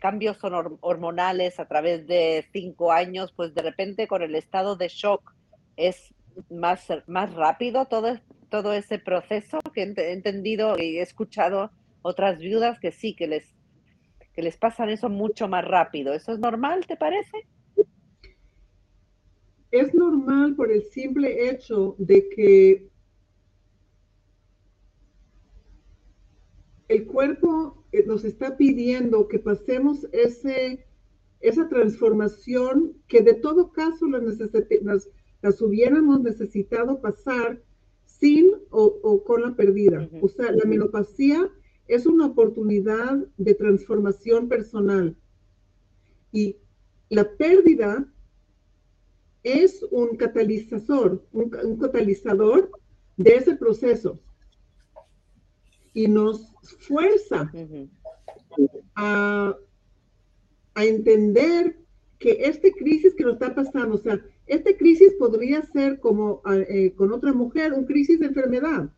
cambios 0.00 0.38
hormonales 0.42 1.58
a 1.58 1.66
través 1.66 2.06
de 2.06 2.46
cinco 2.52 2.92
años, 2.92 3.32
pues 3.34 3.54
de 3.54 3.62
repente 3.62 4.06
con 4.06 4.22
el 4.22 4.34
estado 4.34 4.76
de 4.76 4.88
shock 4.88 5.34
es 5.76 6.14
más, 6.50 6.86
más 7.06 7.32
rápido 7.34 7.86
todo, 7.86 8.18
todo 8.50 8.72
ese 8.72 8.98
proceso, 8.98 9.58
que 9.74 9.82
he 9.82 10.12
entendido 10.12 10.76
y 10.78 10.98
he 10.98 11.02
escuchado 11.02 11.70
otras 12.02 12.38
viudas 12.38 12.78
que 12.80 12.92
sí, 12.92 13.14
que 13.14 13.26
les, 13.26 13.54
que 14.34 14.42
les 14.42 14.56
pasan 14.56 14.88
eso 14.88 15.08
mucho 15.08 15.48
más 15.48 15.64
rápido. 15.64 16.14
¿Eso 16.14 16.32
es 16.32 16.38
normal, 16.38 16.86
te 16.86 16.96
parece? 16.96 17.46
Es 19.70 19.94
normal 19.94 20.54
por 20.56 20.72
el 20.72 20.82
simple 20.82 21.50
hecho 21.50 21.94
de 21.98 22.28
que 22.30 22.88
el 26.88 27.06
cuerpo 27.06 27.84
eh, 27.92 28.04
nos 28.06 28.24
está 28.24 28.56
pidiendo 28.56 29.28
que 29.28 29.38
pasemos 29.38 30.06
ese, 30.12 30.86
esa 31.40 31.68
transformación 31.68 32.94
que 33.06 33.20
de 33.20 33.34
todo 33.34 33.72
caso 33.72 34.06
las 34.08 35.62
hubiéramos 35.62 36.22
necesitado 36.22 37.00
pasar 37.00 37.62
sin 38.04 38.50
o, 38.70 39.22
con 39.24 39.42
la 39.42 39.54
perdida. 39.54 40.08
O 40.20 40.28
sea, 40.28 40.50
la 40.50 40.64
menopausia 40.64 41.50
es 41.86 42.06
una 42.06 42.26
oportunidad 42.26 43.18
de 43.36 43.54
transformación 43.54 44.48
personal. 44.48 45.16
Y 46.32 46.56
la 47.10 47.30
pérdida 47.36 48.06
es 49.42 49.82
un 49.90 50.16
catalizador, 50.16 51.24
un, 51.32 51.78
catalizador 51.78 52.70
de 53.16 53.36
ese 53.36 53.56
proceso. 53.56 54.18
Y 55.94 56.06
nos 56.06 56.52
fuerza 56.80 57.50
a, 58.94 59.56
a 60.74 60.84
entender 60.84 61.76
que 62.18 62.38
esta 62.40 62.68
crisis 62.70 63.14
que 63.14 63.24
nos 63.24 63.34
está 63.34 63.54
pasando, 63.54 63.94
o 63.96 63.98
sea, 63.98 64.20
esta 64.46 64.76
crisis 64.76 65.14
podría 65.14 65.62
ser 65.72 66.00
como 66.00 66.40
ah, 66.44 66.56
eh, 66.56 66.92
con 66.96 67.12
otra 67.12 67.32
mujer, 67.32 67.72
un 67.72 67.84
crisis 67.84 68.18
de 68.18 68.26
enfermedad, 68.26 68.90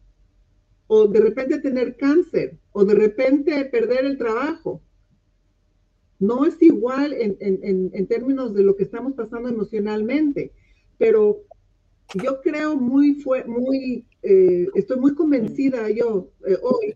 o 0.86 1.06
de 1.06 1.20
repente 1.20 1.60
tener 1.60 1.96
cáncer, 1.96 2.58
o 2.72 2.84
de 2.84 2.94
repente 2.94 3.64
perder 3.66 4.06
el 4.06 4.16
trabajo. 4.16 4.80
No 6.20 6.44
es 6.44 6.60
igual 6.62 7.14
en, 7.14 8.06
términos 8.06 8.54
de 8.54 8.62
lo 8.62 8.76
que 8.76 8.84
estamos 8.84 9.14
pasando 9.14 9.48
emocionalmente, 9.48 10.52
pero 10.98 11.40
yo 12.22 12.40
creo 12.42 12.76
muy, 12.76 13.14
fue, 13.14 13.44
muy 13.44 14.04
eh, 14.22 14.68
estoy 14.74 14.98
muy 14.98 15.14
convencida 15.14 15.88
yo 15.90 16.30
eh, 16.46 16.58
hoy 16.62 16.94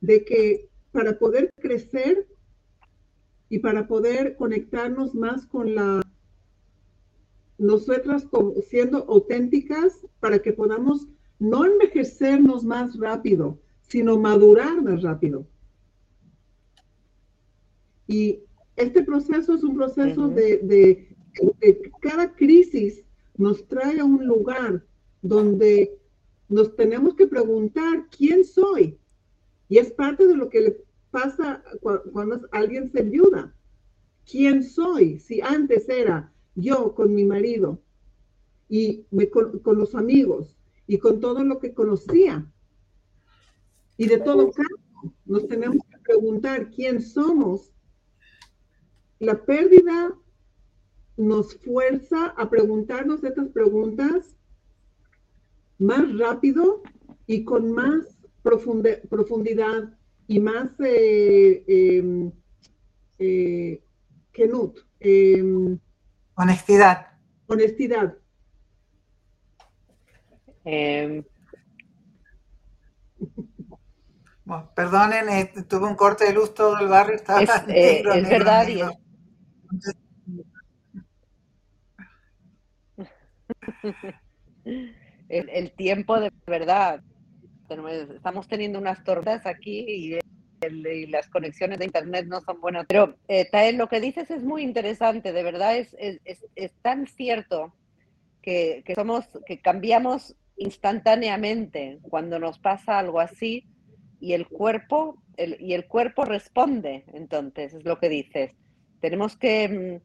de 0.00 0.24
que 0.24 0.68
para 0.92 1.18
poder 1.18 1.50
crecer 1.60 2.26
y 3.50 3.58
para 3.58 3.86
poder 3.86 4.36
conectarnos 4.36 5.14
más 5.14 5.46
con 5.46 5.74
la 5.74 6.00
nosotras 7.58 8.26
siendo 8.68 9.04
auténticas 9.08 10.06
para 10.20 10.38
que 10.40 10.52
podamos 10.52 11.06
no 11.38 11.66
envejecernos 11.66 12.64
más 12.64 12.98
rápido, 12.98 13.58
sino 13.82 14.18
madurar 14.18 14.82
más 14.82 15.02
rápido. 15.02 15.46
Y 18.06 18.42
este 18.76 19.02
proceso 19.02 19.54
es 19.54 19.62
un 19.62 19.76
proceso 19.76 20.28
de, 20.28 20.58
de, 20.58 21.92
cada 22.00 22.32
crisis 22.34 23.04
nos 23.36 23.66
trae 23.66 24.00
a 24.00 24.04
un 24.04 24.26
lugar 24.26 24.84
donde 25.22 25.98
nos 26.48 26.74
tenemos 26.76 27.14
que 27.14 27.26
preguntar 27.26 28.06
quién 28.16 28.44
soy. 28.44 28.98
Y 29.68 29.78
es 29.78 29.90
parte 29.92 30.26
de 30.26 30.36
lo 30.36 30.48
que 30.48 30.60
le 30.60 30.76
pasa 31.10 31.62
cuando 32.12 32.48
alguien 32.52 32.90
se 32.90 33.00
ayuda. 33.00 33.54
¿Quién 34.30 34.62
soy? 34.62 35.18
Si 35.18 35.40
antes 35.40 35.88
era 35.88 36.32
yo 36.54 36.94
con 36.94 37.14
mi 37.14 37.24
marido 37.24 37.80
y 38.68 39.04
con, 39.30 39.78
los 39.78 39.94
amigos 39.94 40.56
y 40.86 40.98
con 40.98 41.20
todo 41.20 41.44
lo 41.44 41.58
que 41.58 41.74
conocía. 41.74 42.46
Y 43.96 44.06
de 44.06 44.18
todo 44.18 44.50
caso, 44.50 45.14
nos 45.24 45.46
tenemos 45.46 45.78
que 45.88 45.98
preguntar 45.98 46.70
quién 46.70 47.00
somos. 47.00 47.72
La 49.24 49.42
pérdida 49.42 50.14
nos 51.16 51.56
fuerza 51.60 52.34
a 52.36 52.50
preguntarnos 52.50 53.24
estas 53.24 53.48
preguntas 53.48 54.36
más 55.78 56.18
rápido 56.18 56.82
y 57.26 57.42
con 57.42 57.72
más 57.72 58.18
profundidad 58.42 59.96
y 60.26 60.40
más 60.40 60.68
eh, 60.80 61.64
em, 61.66 62.32
eh, 63.18 63.82
que 64.30 64.50
eh, 65.00 65.78
Honestidad. 66.34 67.06
Honestidad. 67.46 68.18
Em, 70.64 71.24
perdonen, 74.74 75.28
eh, 75.30 75.52
tuve 75.66 75.86
un 75.86 75.94
corte 75.94 76.24
de 76.26 76.32
luz 76.34 76.52
todo 76.52 76.78
el 76.78 76.88
barrio. 76.88 77.16
Estaba 77.16 77.40
es, 77.40 77.50
eh, 77.68 78.02
verdad. 78.04 78.66
El, 85.28 85.72
tiempo 85.72 86.20
de 86.20 86.32
verdad. 86.46 87.02
Estamos 88.14 88.46
teniendo 88.46 88.78
unas 88.78 89.02
tortas 89.04 89.46
aquí 89.46 89.84
y 89.88 90.18
y 90.68 91.06
las 91.06 91.28
conexiones 91.28 91.78
de 91.78 91.86
internet 91.86 92.26
no 92.26 92.40
son 92.40 92.60
buenas. 92.60 92.86
Pero, 92.86 93.16
eh, 93.28 93.48
Tael, 93.50 93.76
lo 93.76 93.88
que 93.88 94.00
dices 94.00 94.30
es 94.30 94.42
muy 94.42 94.62
interesante, 94.62 95.32
de 95.32 95.42
verdad 95.42 95.76
es, 95.76 95.94
es, 95.98 96.20
es, 96.54 96.72
tan 96.82 97.06
cierto 97.06 97.74
que, 98.42 98.82
que, 98.84 98.94
somos, 98.94 99.28
que 99.46 99.60
cambiamos 99.60 100.36
instantáneamente 100.56 101.98
cuando 102.02 102.38
nos 102.38 102.58
pasa 102.58 102.98
algo 102.98 103.20
así 103.20 103.66
y 104.20 104.32
el 104.32 104.46
cuerpo, 104.46 105.22
el, 105.36 105.56
y 105.60 105.74
el 105.74 105.86
cuerpo 105.86 106.24
responde, 106.24 107.04
entonces, 107.12 107.74
es 107.74 107.84
lo 107.84 107.98
que 107.98 108.08
dices. 108.08 108.52
Tenemos 109.04 109.36
que, 109.36 109.68
mm, 109.68 110.02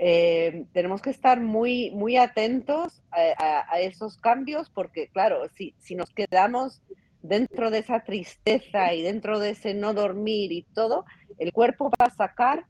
eh, 0.00 0.64
tenemos 0.72 1.00
que 1.00 1.10
estar 1.10 1.40
muy, 1.40 1.92
muy 1.92 2.16
atentos 2.16 3.00
a, 3.12 3.78
esos 3.78 4.16
cambios 4.16 4.70
porque, 4.70 5.06
claro, 5.06 5.48
si, 5.56 5.72
si 5.78 5.94
nos 5.94 6.10
quedamos 6.10 6.82
dentro 7.22 7.70
de 7.70 7.78
esa 7.78 8.00
tristeza 8.00 8.92
y 8.92 9.02
dentro 9.02 9.38
de 9.38 9.50
ese 9.50 9.72
no 9.72 9.94
dormir 9.94 10.50
y 10.50 10.62
todo, 10.62 11.04
el 11.38 11.52
cuerpo 11.52 11.90
va 11.90 12.06
a 12.06 12.10
sacar, 12.10 12.66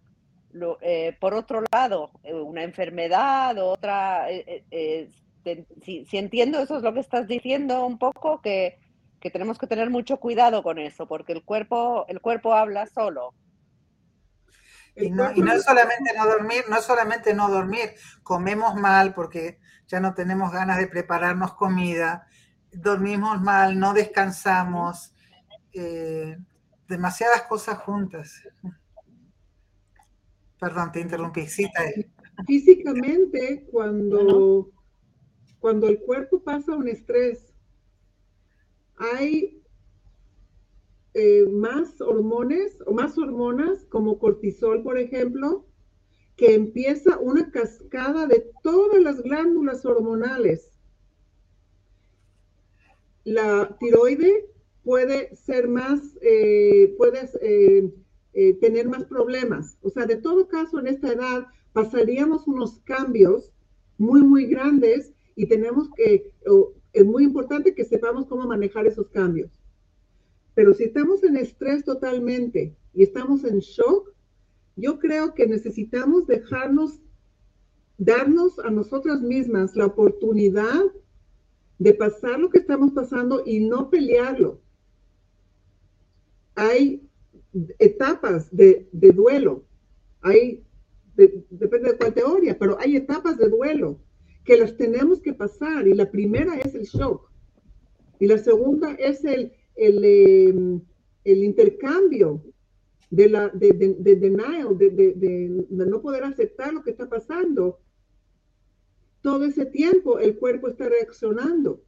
eh, 0.83 1.17
por 1.19 1.33
otro 1.33 1.63
lado, 1.73 2.11
eh, 2.25 2.35
una 2.35 2.63
enfermedad 2.63 3.57
o 3.57 3.71
otra... 3.71 4.31
Eh, 4.31 5.09
si, 5.83 6.05
entiendo 6.13 6.59
eso 6.59 6.77
es 6.77 6.83
lo 6.83 6.93
que 6.93 7.01
estás 7.01 7.27
diciendo 7.27 7.87
un 7.87 7.97
poco, 7.97 8.43
que, 8.43 8.77
tenemos 9.33 9.57
que 9.57 9.67
tener 9.67 9.89
mucho 9.89 10.19
cuidado 10.19 10.63
con 10.63 10.79
eso, 10.79 11.07
porque 11.07 11.33
el 11.33 11.43
cuerpo, 11.43 12.05
el 12.09 12.21
cuerpo 12.21 12.53
habla 12.53 12.85
solo. 12.85 13.33
Y 14.97 15.11
no, 15.11 15.33
y 15.33 15.41
no, 15.41 15.53
es 15.53 15.65
solamente 15.65 16.13
no 16.17 16.27
dormir, 16.27 16.65
no 16.69 16.77
es 16.77 16.85
solamente 16.85 17.35
no 17.35 17.51
dormir, 17.51 17.95
comemos 18.23 18.77
mal 18.77 19.13
porque 19.13 19.59
ya 19.89 19.99
no 19.99 20.15
tenemos 20.15 20.53
ganas 20.53 20.79
de 20.79 20.87
prepararnos 20.87 21.55
comida, 21.55 22.27
dormimos 22.73 23.41
mal, 23.41 23.79
no 23.79 23.93
descansamos, 23.93 25.13
eh, 25.73 26.37
demasiadas 26.87 27.43
cosas 27.43 27.79
juntas. 27.79 28.43
Perdón, 30.61 30.93
te 30.93 31.01
interrumpí. 31.01 31.47
Sí, 31.47 31.69
Físicamente, 32.47 33.67
cuando, 33.71 34.71
cuando 35.59 35.89
el 35.89 36.01
cuerpo 36.01 36.43
pasa 36.43 36.75
un 36.75 36.89
estrés, 36.89 37.53
hay 38.97 39.64
eh, 41.15 41.47
más 41.49 42.01
hormonas 42.01 42.79
o 42.87 42.93
más 42.93 43.17
hormonas 43.19 43.85
como 43.89 44.19
cortisol, 44.19 44.83
por 44.83 44.99
ejemplo, 44.99 45.67
que 46.37 46.55
empieza 46.55 47.19
una 47.19 47.51
cascada 47.51 48.27
de 48.27 48.51
todas 48.63 49.01
las 49.01 49.23
glándulas 49.23 49.85
hormonales. 49.85 50.71
La 53.25 53.77
tiroide 53.79 54.51
puede 54.83 55.35
ser 55.35 55.69
más, 55.69 56.01
eh, 56.21 56.95
puedes 56.99 57.37
eh, 57.41 57.91
eh, 58.35 58.55
tener 58.55 58.89
más 58.89 59.05
problemas. 59.05 59.79
O 59.83 59.91
sea, 59.91 60.07
de 60.07 60.17
todo 60.17 60.49
caso, 60.49 60.79
en 60.79 60.89
esta 60.89 61.13
edad 61.13 61.47
pasaríamos 61.73 62.47
unos 62.47 62.81
cambios 62.81 63.53
muy, 63.97 64.23
muy 64.23 64.47
grandes 64.47 65.13
y 65.37 65.47
tenemos 65.47 65.89
que, 65.97 66.33
es 66.93 67.05
muy 67.05 67.25
importante 67.25 67.75
que 67.75 67.85
sepamos 67.85 68.27
cómo 68.27 68.47
manejar 68.47 68.87
esos 68.87 69.09
cambios. 69.09 69.51
Pero 70.55 70.73
si 70.75 70.85
estamos 70.85 71.23
en 71.25 71.37
estrés 71.37 71.85
totalmente 71.85 72.77
y 72.93 73.03
estamos 73.03 73.45
en 73.45 73.59
shock, 73.59 74.13
yo 74.77 74.99
creo 74.99 75.35
que 75.35 75.47
necesitamos 75.47 76.27
dejarnos, 76.27 77.01
darnos 77.99 78.59
a 78.59 78.71
nosotras 78.71 79.21
mismas 79.21 79.77
la 79.77 79.87
oportunidad 79.87 80.83
de 81.79 81.95
pasar 81.95 82.39
lo 82.39 82.51
que 82.51 82.59
estamos 82.59 82.93
pasando 82.93 83.43
y 83.45 83.61
no 83.61 83.91
pelearlo. 83.91 84.61
Hay 86.55 87.09
etapas 87.79 88.49
de, 88.55 88.89
duelo, 88.93 89.65
hay, 90.21 90.65
depende 91.17 91.93
de 91.93 91.97
cuál 91.97 92.15
teoría, 92.15 92.59
pero 92.59 92.79
hay 92.79 92.97
etapas 92.97 93.37
de 93.39 93.49
duelo 93.49 93.99
que 94.45 94.57
las 94.57 94.77
tenemos 94.77 95.21
que 95.21 95.33
pasar 95.33 95.87
y 95.87 95.95
la 95.95 96.11
primera 96.11 96.59
es 96.59 96.75
el 96.75 96.85
shock 96.85 97.31
y 98.19 98.27
la 98.27 98.39
segunda 98.39 98.93
es 98.95 99.25
el, 99.25 99.53
el, 99.77 100.05
em, 100.05 100.81
intercambio 101.25 102.43
de, 103.11 103.29
la, 103.29 103.49
de, 103.49 103.73
de, 103.73 104.17
denial, 104.17 104.77
de, 104.79 105.67
no 105.71 106.01
poder 106.01 106.25
aceptar 106.25 106.73
lo 106.73 106.83
que 106.83 106.91
está 106.91 107.09
pasando. 107.09 107.81
Todo 109.21 109.45
ese 109.45 109.67
tiempo 109.67 110.19
el 110.19 110.37
cuerpo 110.37 110.69
está 110.69 110.89
reaccionando. 110.89 111.83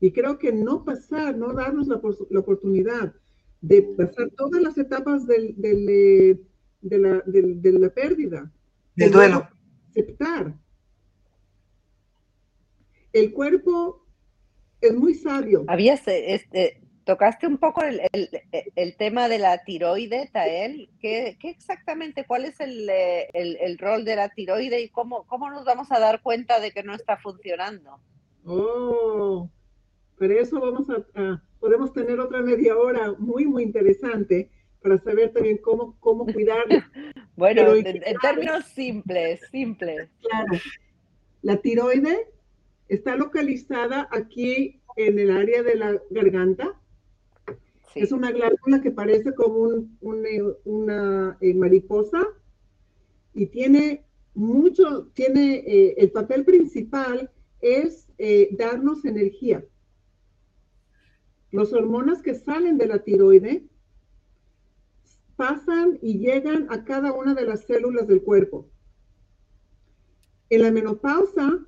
Y 0.00 0.12
creo 0.12 0.38
que 0.38 0.52
no 0.52 0.84
pasar, 0.84 1.36
no 1.36 1.52
darnos 1.52 1.88
la, 1.88 2.00
la 2.30 2.40
oportunidad 2.40 3.14
de 3.60 3.82
pasar 3.82 4.30
todas 4.36 4.62
las 4.62 4.78
etapas 4.78 5.26
del, 5.26 5.56
eh, 5.58 6.40
de, 6.82 6.98
la, 6.98 7.22
de, 7.26 7.72
la, 7.72 7.90
pérdida. 7.90 8.52
Del 8.94 9.10
duelo. 9.10 9.48
Aceptar. 9.90 10.56
El 13.12 13.32
cuerpo 13.32 14.05
es 14.80 14.94
muy 14.94 15.14
sabio. 15.14 15.64
Habías, 15.68 16.02
este, 16.06 16.80
tocaste 17.04 17.46
un 17.46 17.58
poco 17.58 17.82
el, 17.82 18.00
el, 18.74 18.96
tema 18.96 19.28
de 19.28 19.38
la 19.38 19.64
tiroide, 19.64 20.28
Tael. 20.32 20.90
¿Qué, 21.00 21.36
¿Qué, 21.40 21.50
exactamente, 21.50 22.24
cuál 22.26 22.44
es 22.44 22.60
el, 22.60 22.88
el, 22.88 23.78
rol 23.78 24.04
de 24.04 24.16
la 24.16 24.28
tiroide 24.28 24.80
y 24.80 24.88
cómo, 24.88 25.26
cómo 25.26 25.50
nos 25.50 25.64
vamos 25.64 25.90
a 25.92 25.98
dar 25.98 26.22
cuenta 26.22 26.60
de 26.60 26.72
que 26.72 26.82
no 26.82 26.94
está 26.94 27.16
funcionando? 27.16 27.98
Oh, 28.44 29.50
para 30.18 30.34
eso 30.34 30.60
vamos 30.60 30.88
a 30.90 31.40
podemos 31.66 31.92
tener 31.92 32.20
otra 32.20 32.42
media 32.42 32.76
hora 32.76 33.12
muy, 33.18 33.44
muy 33.46 33.64
interesante 33.64 34.50
para 34.82 34.98
saber 34.98 35.32
también 35.32 35.58
cómo, 35.58 35.96
cómo 35.98 36.24
cuidarla. 36.24 36.88
bueno, 37.36 37.74
en, 37.74 38.16
términos 38.22 38.64
simples, 38.66 39.40
simples. 39.50 40.08
Claro. 40.20 40.62
La 41.42 41.56
tiroide 41.56 42.28
está 42.88 43.16
localizada 43.16 44.08
aquí 44.10 44.80
en 44.96 45.18
el 45.18 45.30
área 45.30 45.62
de 45.62 45.76
la 45.76 46.00
garganta. 46.10 46.80
Es 47.94 48.12
una 48.12 48.30
glándula 48.30 48.82
que 48.82 48.90
parece 48.90 49.34
como 49.34 49.56
un, 49.56 49.98
una 50.64 51.36
eh, 51.40 51.54
mariposa 51.54 52.26
y 53.32 53.46
tiene 53.46 54.04
mucho, 54.34 55.08
tiene 55.14 55.56
eh, 55.66 55.94
el 55.98 56.10
papel 56.10 56.44
principal 56.44 57.30
es 57.60 58.06
eh, 58.18 58.48
darnos 58.52 59.04
energía. 59.04 59.64
Las 61.50 61.72
hormonas 61.72 62.22
que 62.22 62.34
salen 62.34 62.76
de 62.76 62.86
la 62.86 63.02
tiroide 63.02 63.64
pasan 65.36 65.98
y 66.02 66.18
llegan 66.18 66.66
a 66.70 66.84
cada 66.84 67.12
una 67.12 67.34
de 67.34 67.44
las 67.44 67.64
células 67.64 68.06
del 68.06 68.22
cuerpo. 68.22 68.68
En 70.48 70.62
la 70.62 70.70
menopausa, 70.70 71.66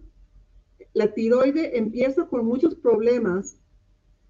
la 0.98 1.14
tiroide 1.14 1.78
empieza 1.78 2.26
con 2.26 2.44
muchos 2.44 2.74
problemas, 2.74 3.56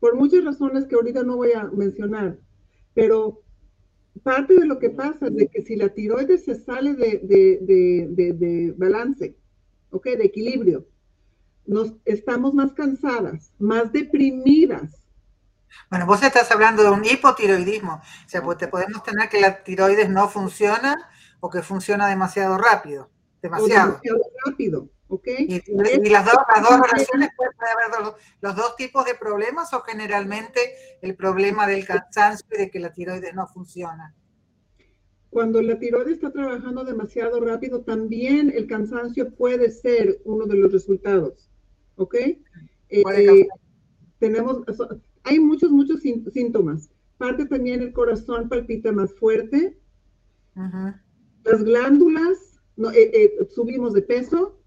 por 0.01 0.15
muchas 0.15 0.45
razones 0.45 0.85
que 0.85 0.97
ahorita 0.97 1.23
no 1.23 1.37
voy 1.37 1.53
a 1.53 1.65
mencionar, 1.65 2.39
pero 2.93 3.43
parte 4.23 4.55
de 4.55 4.67
lo 4.67 4.79
que 4.79 4.91
pasa 4.91 5.29
es 5.29 5.35
de 5.35 5.47
que 5.49 5.63
si 5.63 5.77
la 5.77 5.89
tiroide 5.89 6.37
se 6.37 6.55
sale 6.57 6.93
de, 6.95 8.75
balance, 8.77 9.35
¿ok? 9.91 10.05
De 10.05 10.27
equilibrio, 10.27 10.87
nos 11.67 11.95
estamos 12.05 12.53
más 12.53 12.73
cansadas, 12.73 13.51
más 13.59 13.91
deprimidas, 13.91 14.95
bueno, 15.91 16.07
vos 16.07 16.23
estás 16.23 16.51
hablando 16.51 16.83
de 16.83 16.91
un 16.91 17.05
hipotiroidismo. 17.05 17.95
O 18.27 18.29
sea, 18.29 18.43
pues 18.43 18.57
te 18.59 18.69
podemos 18.69 19.03
tener 19.03 19.29
que 19.29 19.41
la 19.41 19.63
tiroides 19.63 20.09
no 20.09 20.29
funciona 20.29 20.97
o 21.41 21.51
que 21.51 21.63
funciona 21.63 22.09
demasiado 22.09 22.57
rápido. 22.57 23.11
Demasiado. 23.43 24.01
rápido, 24.45 24.89
¿ok? 25.09 25.27
Y, 25.39 25.63
las, 26.11 26.25
dos, 26.25 26.35
las 26.55 26.63
dos 26.63 26.81
relaciones 26.91 27.31
pueden 27.37 27.55
haber 27.59 28.15
los, 28.41 28.57
dos 28.57 28.77
tipos 28.77 29.05
de 29.05 29.15
problemas 29.15 29.73
o 29.73 29.81
generalmente 29.81 30.61
el 31.03 31.17
problema 31.17 31.67
del 31.67 31.87
cansancio 31.87 32.47
y 32.53 32.59
de 32.59 32.71
que 32.71 32.79
la 32.79 32.93
tiroides 32.93 33.35
no 33.35 33.47
funciona. 33.47 34.15
Cuando 35.31 35.61
la 35.61 35.79
tiroides 35.79 36.15
está 36.15 36.31
trabajando 36.31 36.85
demasiado 36.85 37.41
rápido, 37.41 37.83
también 37.83 38.53
el 38.55 38.67
cansancio 38.67 39.35
puede 39.35 39.71
ser 39.71 40.21
uno 40.25 40.47
de 40.47 40.57
los 40.57 40.73
resultados, 40.73 41.51
¿ok? 41.97 42.15
Eh, 42.91 43.49
tenemos, 44.19 44.63
hay 45.25 45.39
muchos, 45.39 45.71
muchos 45.71 46.01
síntomas. 46.01 46.91
Parte 47.19 47.47
también 47.47 47.83
el 47.83 47.93
corazón 47.93 48.49
palpita 48.49 48.93
más 48.93 49.13
fuerte. 49.15 49.79
Las 51.45 51.63
glándulas, 51.63 52.61
eh, 52.95 53.11
eh, 53.13 53.49
subimos 53.55 53.93
de 53.93 54.03
peso 54.03 54.58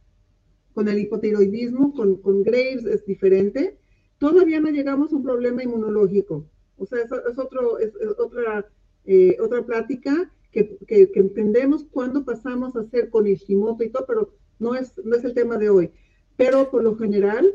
con 0.73 0.87
el 0.87 0.99
hipotiroidismo, 0.99 1.93
con, 1.93 2.17
con, 2.21 2.43
Graves 2.43 2.85
es 2.85 3.05
diferente. 3.05 3.77
Todavía 4.17 4.59
no 4.59 4.69
llegamos 4.69 5.11
a 5.11 5.15
un 5.15 5.23
problema 5.23 5.63
inmunológico. 5.63 6.45
O 6.77 6.85
sea, 6.85 6.99
es, 6.99 7.11
otro, 7.37 7.79
es, 7.79 7.93
otra, 8.17 8.67
eh, 9.05 9.37
otra 9.39 9.65
plática 9.65 10.31
que, 10.51 10.77
entendemos 11.15 11.85
cuando 11.91 12.25
pasamos 12.25 12.75
a 12.75 12.81
hacer 12.81 13.09
con 13.09 13.27
Ishimoto 13.27 13.83
y 13.83 13.89
todo, 13.89 14.05
pero 14.07 14.33
no 14.59 14.75
es, 14.75 14.93
no 15.03 15.15
es 15.15 15.23
el 15.23 15.33
tema 15.33 15.57
de 15.57 15.69
hoy. 15.69 15.91
Pero 16.37 16.69
por 16.69 16.83
lo 16.83 16.95
general, 16.95 17.53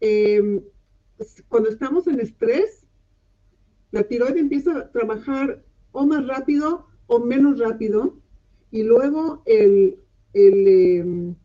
eh, 0.00 0.62
cuando 1.48 1.70
estamos 1.70 2.06
en 2.06 2.20
estrés, 2.20 2.84
la 3.90 4.02
tiroide 4.02 4.40
empieza 4.40 4.76
a 4.76 4.90
trabajar 4.90 5.62
o 5.92 6.04
más 6.06 6.26
rápido 6.26 6.86
o 7.06 7.20
menos 7.20 7.58
rápido, 7.58 8.18
y 8.70 8.82
luego 8.82 9.42
el, 9.46 10.00
el, 10.32 11.36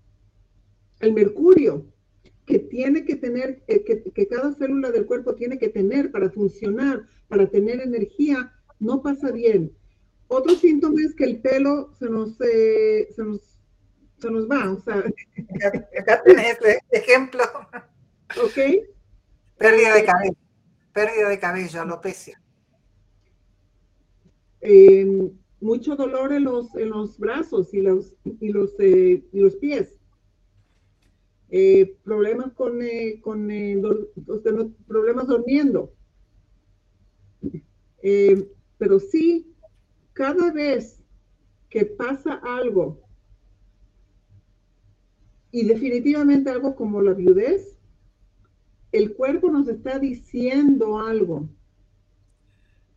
em, 1.00 1.14
mercurio 1.14 1.86
que 2.46 2.60
tiene 2.60 3.06
que 3.06 3.16
tener, 3.16 3.64
eh, 3.68 3.84
que, 3.84 4.28
cada 4.28 4.54
célula 4.54 4.92
del 4.92 5.06
cuerpo 5.06 5.36
tiene 5.36 5.60
que 5.60 5.70
tener 5.70 6.12
para 6.12 6.30
funcionar, 6.32 7.08
para 7.28 7.48
tener 7.48 7.80
energía, 7.80 8.52
no 8.80 9.02
pasa 9.02 9.32
bien. 9.32 9.72
Otro 10.28 10.56
síntoma 10.56 11.02
es 11.02 11.14
que 11.16 11.26
el 11.26 11.42
pelo 11.42 11.92
se 12.00 12.10
nos, 12.10 12.40
eh, 12.42 13.08
se 13.16 13.24
nos, 13.24 13.42
se 14.20 14.32
nos 14.32 14.50
va, 14.50 14.72
o 14.72 14.82
sea. 14.82 15.04
Acá 16.00 16.24
tenés 16.24 16.58
ejemplo. 16.92 17.44
Ok. 18.44 18.58
Pérdida 19.58 19.96
de 19.96 20.06
cabello, 20.06 20.38
pérdida 20.94 21.30
de 21.30 21.40
cabello, 21.40 21.82
alopecia. 21.82 22.42
Eh, 24.62 25.32
mucho 25.62 25.96
dolor 25.96 26.34
en 26.34 26.46
los, 26.46 26.76
en 26.76 26.90
los 26.90 27.18
brazos 27.18 27.74
y 27.74 27.82
los, 27.82 28.14
y 28.24 28.50
los, 28.50 28.72
eh, 28.80 29.24
los 29.34 29.56
pies. 29.58 29.99
Eh, 31.52 31.98
problemas 32.04 32.54
con, 32.54 32.80
con 33.22 33.48
problemas 34.88 35.28
durmiendo. 35.28 35.94
pero 38.78 39.00
sí, 39.00 39.54
cada 40.14 40.52
vez 40.52 41.02
que 41.70 41.86
pasa 41.86 42.36
algo 42.36 43.02
y 45.52 45.66
definitivamente 45.66 46.50
algo 46.50 46.76
como 46.76 47.02
la 47.02 47.14
viudez, 47.14 47.76
el 48.92 49.14
cuerpo 49.16 49.50
nos 49.50 49.68
está 49.68 50.00
diciendo 50.00 51.00
algo. 51.00 51.50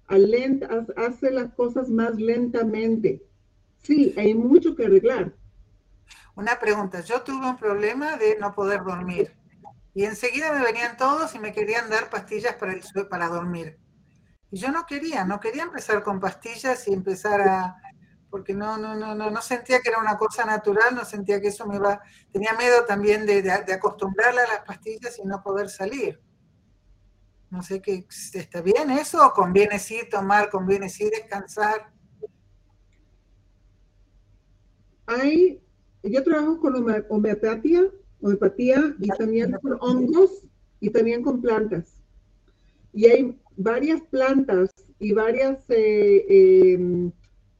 hace 0.09 1.31
las 1.31 1.55
cosas 1.55 1.91
más 1.91 2.17
lentamente. 2.17 3.23
Sí, 3.83 4.15
hay 4.17 4.35
mucho 4.35 4.75
que 4.77 4.87
arreglar. 4.87 5.35
Una 6.35 6.59
pregunta, 6.59 7.01
yo 7.01 7.23
tuve 7.23 7.47
un 7.47 7.57
problema 7.57 8.17
de 8.17 8.39
no 8.39 8.55
poder 8.55 8.83
dormir 8.83 9.37
y 9.95 10.05
enseguida 10.05 10.53
me 10.53 10.65
venían 10.65 10.97
todos 10.97 11.35
y 11.35 11.39
me 11.39 11.53
querían 11.53 11.91
dar 11.91 12.09
pastillas 12.09 12.55
para, 12.55 12.75
para 13.11 13.29
dormir. 13.29 13.79
Y 14.51 14.59
yo 14.59 14.71
no 14.71 14.87
quería, 14.87 15.25
no 15.25 15.41
quería 15.41 15.65
empezar 15.65 16.03
con 16.03 16.21
pastillas 16.21 16.87
y 16.89 16.95
empezar 16.95 17.41
a, 17.43 17.77
porque 18.31 18.55
no, 18.55 18.79
no, 18.79 18.95
no, 18.95 19.15
no, 19.15 19.31
no 19.31 19.43
sentía 19.43 19.81
que 19.81 19.91
era 19.91 19.99
una 19.99 20.17
cosa 20.17 20.45
natural, 20.47 20.95
no 20.95 21.05
sentía 21.05 21.41
que 21.41 21.49
eso 21.49 21.67
me 21.67 21.77
iba, 21.77 22.01
tenía 22.33 22.55
miedo 22.55 22.85
también 22.87 23.27
de, 23.27 23.43
de, 23.43 23.53
acostumbrarla 23.73 24.43
a 24.45 24.49
las 24.49 24.61
pastillas 24.61 25.19
y 25.19 25.27
no 25.27 25.43
poder 25.43 25.69
salir. 25.69 26.19
No 27.51 27.63
sé 27.63 27.83
qué, 27.83 28.07
¿está 28.33 28.63
bien 28.63 28.91
eso 28.91 29.27
o 29.27 29.33
conviene 29.33 29.79
sí 29.79 30.01
tomar, 30.11 30.49
conviene 30.49 30.89
sí 30.89 31.11
descansar? 31.11 31.93
Hay, 35.07 35.63
yo 36.03 36.23
trabajo 36.23 36.59
con 36.61 36.75
homeopatía, 37.09 37.85
homeopatía 38.21 38.95
y 38.99 39.09
también 39.09 39.53
con 39.63 39.77
hongos 39.81 40.45
y 40.81 40.91
también 40.91 41.23
con 41.23 41.41
plantas. 41.41 41.97
Y 42.93 43.07
hay 43.07 43.39
varias 43.57 44.01
plantas 44.03 44.71
y 44.99 45.13
varias 45.13 45.65
eh, 45.69 46.75
em, 46.75 47.13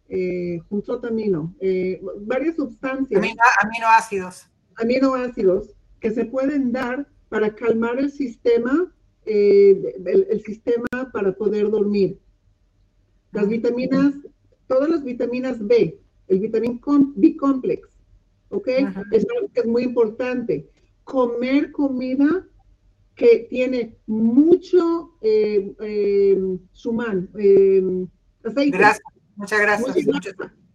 eh, 0.09 0.61
tamino, 1.01 1.55
eh, 1.61 2.03
varias 2.21 2.57
sustancias. 2.57 3.23
aminoácidos. 3.63 4.47
Aminoácidos 4.77 5.75
que 6.01 6.11
se 6.11 6.25
pueden 6.25 6.73
dar 6.73 7.07
para 7.29 7.55
calmar 7.55 7.99
el 7.99 8.11
sistema, 8.11 8.93
eh, 9.25 9.95
el, 10.05 10.43
sistema 10.43 10.87
para 11.13 11.33
poder 11.33 11.71
dormir. 11.71 12.19
Las 13.31 13.49
vitaminas, 13.49 14.13
todas 14.67 14.91
las 14.91 15.03
vitaminas 15.03 15.65
B, 15.67 15.99
el 16.29 16.41
vitamín 16.41 16.81
B 17.17 17.37
complex, 17.37 17.89
¿ok? 18.53 18.69
Es 19.11 19.27
algo 19.35 19.51
que 19.53 19.61
es 19.61 19.67
muy 19.67 19.83
importante. 19.83 20.71
Comer 21.05 21.73
comida 21.73 22.47
que 23.15 23.47
tiene 23.51 23.97
mucho 24.07 25.17
eh, 25.21 25.75
eh, 25.81 26.59
sumán, 26.73 27.29
aceite. 28.45 28.79
Muchas 29.37 29.61
gracias. 29.61 29.97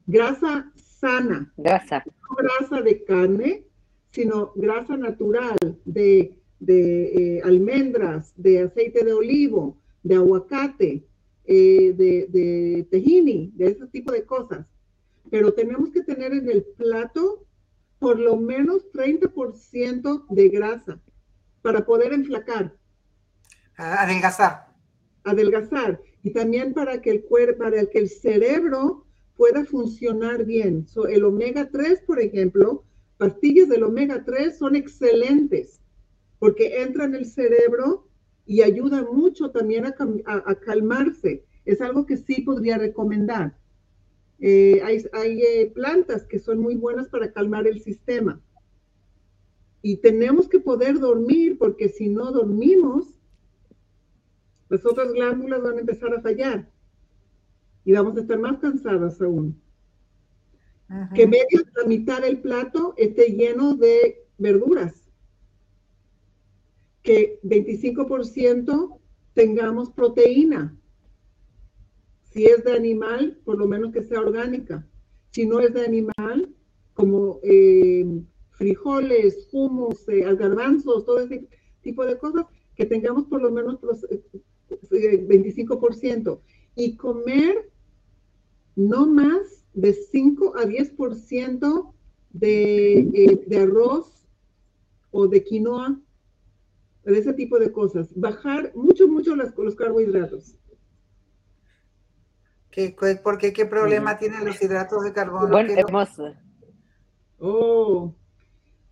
grasa. 0.06 0.72
sana. 0.76 1.54
Grasa. 1.58 2.04
No 2.06 2.36
grasa 2.36 2.82
de 2.82 3.04
carne, 3.04 3.64
sino 4.12 4.52
grasa 4.56 4.98
natural 4.98 5.58
de, 5.86 6.36
de 6.60 7.38
eh, 7.38 7.42
almendras, 7.44 8.34
de 8.36 8.62
aceite 8.62 9.04
de 9.04 9.14
olivo, 9.14 9.78
de 10.04 10.16
aguacate, 10.16 11.06
eh, 11.46 11.94
de, 11.94 12.28
de 12.30 12.88
tejini, 12.90 13.52
de 13.56 13.68
ese 13.68 13.88
tipo 13.88 14.12
de 14.12 14.26
cosas. 14.26 14.66
Pero 15.30 15.54
tenemos 15.54 15.92
que 15.92 16.04
tener 16.04 16.34
en 16.34 16.50
el 16.50 16.64
plato 16.64 17.47
por 18.00 18.20
lo 18.20 18.38
menos 18.38 18.92
30% 18.94 20.26
de 20.30 20.50
grasa 20.50 21.00
para 21.62 21.86
poder 21.86 22.14
enflacar. 22.14 22.74
Adelgazar. 23.76 24.68
Adelgazar 25.24 26.02
y 26.24 26.32
también 26.32 26.74
para 26.74 27.02
que 27.02 27.12
el 27.12 27.24
cuerpo, 27.24 27.64
para 27.64 27.86
que 27.86 28.00
el 28.00 28.10
cerebro 28.10 29.06
pueda 29.36 29.66
funcionar 29.66 30.46
bien. 30.46 30.86
el 31.10 31.24
omega 31.24 31.70
3, 31.70 32.02
por 32.06 32.20
ejemplo, 32.20 32.84
pastillas 33.18 33.70
del 33.70 33.84
omega 33.84 34.24
3 34.26 34.58
son 34.58 34.76
excelentes 34.76 35.80
porque 36.40 36.82
entran 36.82 37.16
en 37.16 37.22
el 37.22 37.26
cerebro 37.26 38.08
y 38.46 38.62
ayuda 38.62 39.04
mucho 39.04 39.52
también 39.52 39.86
a, 39.86 40.56
calmarse. 40.56 41.44
Es 41.66 41.82
algo 41.82 42.06
que 42.06 42.18
sí 42.18 42.42
podría 42.42 42.78
recomendar. 42.78 43.58
Eh, 44.40 44.82
hay, 44.84 45.42
eh, 45.42 45.72
plantas 45.74 46.26
que 46.26 46.40
son 46.40 46.60
muy 46.60 46.76
buenas 46.76 47.10
para 47.10 47.32
calmar 47.32 47.68
el 47.68 47.82
sistema. 47.82 48.42
Y 49.82 49.98
tenemos 49.98 50.48
que 50.48 50.60
poder 50.60 51.00
dormir 51.00 51.58
porque 51.58 51.90
si 51.90 52.10
no 52.10 52.32
dormimos, 52.32 53.20
las 54.70 54.86
otras 54.86 55.12
glándulas 55.14 55.62
van 55.62 55.78
a 55.78 55.82
empezar 55.82 56.14
a 56.14 56.22
fallar 56.22 56.70
y 57.86 57.94
vamos 57.94 58.18
a 58.18 58.22
estar 58.22 58.38
más 58.38 58.60
cansadas 58.60 59.22
aún. 59.22 59.60
Que 61.14 61.28
medio 61.28 61.64
la 61.76 61.88
mitad 61.88 62.22
del 62.22 62.40
plato 62.40 62.94
esté 62.98 63.32
lleno 63.32 63.76
de 63.76 64.26
verduras. 64.38 65.10
Que 67.02 67.40
25% 67.44 69.00
tengamos 69.34 69.92
proteína. 69.92 70.78
Si 72.38 72.46
es 72.46 72.64
de 72.64 72.72
animal, 72.74 73.40
por 73.46 73.58
lo 73.58 73.66
menos 73.66 73.92
que 73.92 74.04
sea 74.04 74.20
orgánica. 74.20 74.88
Si 75.32 75.48
no 75.48 75.60
es 75.60 75.74
de 75.74 75.84
animal, 75.84 76.54
como 76.94 77.40
eh, 77.42 78.06
frijoles, 78.52 79.50
hummus, 79.52 80.08
eh, 80.08 80.22
garbanzos, 80.36 81.04
todo 81.04 81.18
ese 81.18 81.48
tipo 81.82 82.06
de 82.06 82.16
cosas, 82.20 82.46
que 82.76 82.86
tengamos 82.86 83.26
por 83.26 83.42
lo 83.42 83.50
menos 83.50 83.82
25%, 83.82 86.40
y 86.76 86.96
comer 86.96 87.72
no 88.76 89.08
más 89.08 89.66
de 89.74 89.94
5 89.94 90.58
a 90.58 90.66
10% 90.66 91.92
de, 92.34 93.00
eh, 93.00 93.46
de 93.48 93.58
arroz 93.58 94.28
o 95.10 95.28
de 95.28 95.44
quinoa, 95.44 96.00
de 97.04 97.18
ese 97.18 97.34
tipo 97.34 97.58
de 97.58 97.72
cosas. 97.72 98.14
Bajar 98.14 98.74
mucho, 98.76 99.08
mucho 99.08 99.36
los 99.36 99.74
carbohidratos. 99.74 100.56
¿Qué, 102.78 102.96
¿Por 103.24 103.40
qué? 103.40 103.54
¿Qué 103.54 103.66
problema 103.66 104.20
tienen 104.20 104.46
los 104.46 104.62
hidratos 104.62 105.04
de 105.04 105.12
carbono? 105.12 105.48
Bueno, 105.48 105.74
hermoso. 105.76 106.36
Oh, 107.40 108.14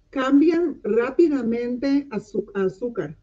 cambian 0.10 0.80
rápidamente 0.84 2.08
a 2.10 2.16
azúcar. 2.66 3.16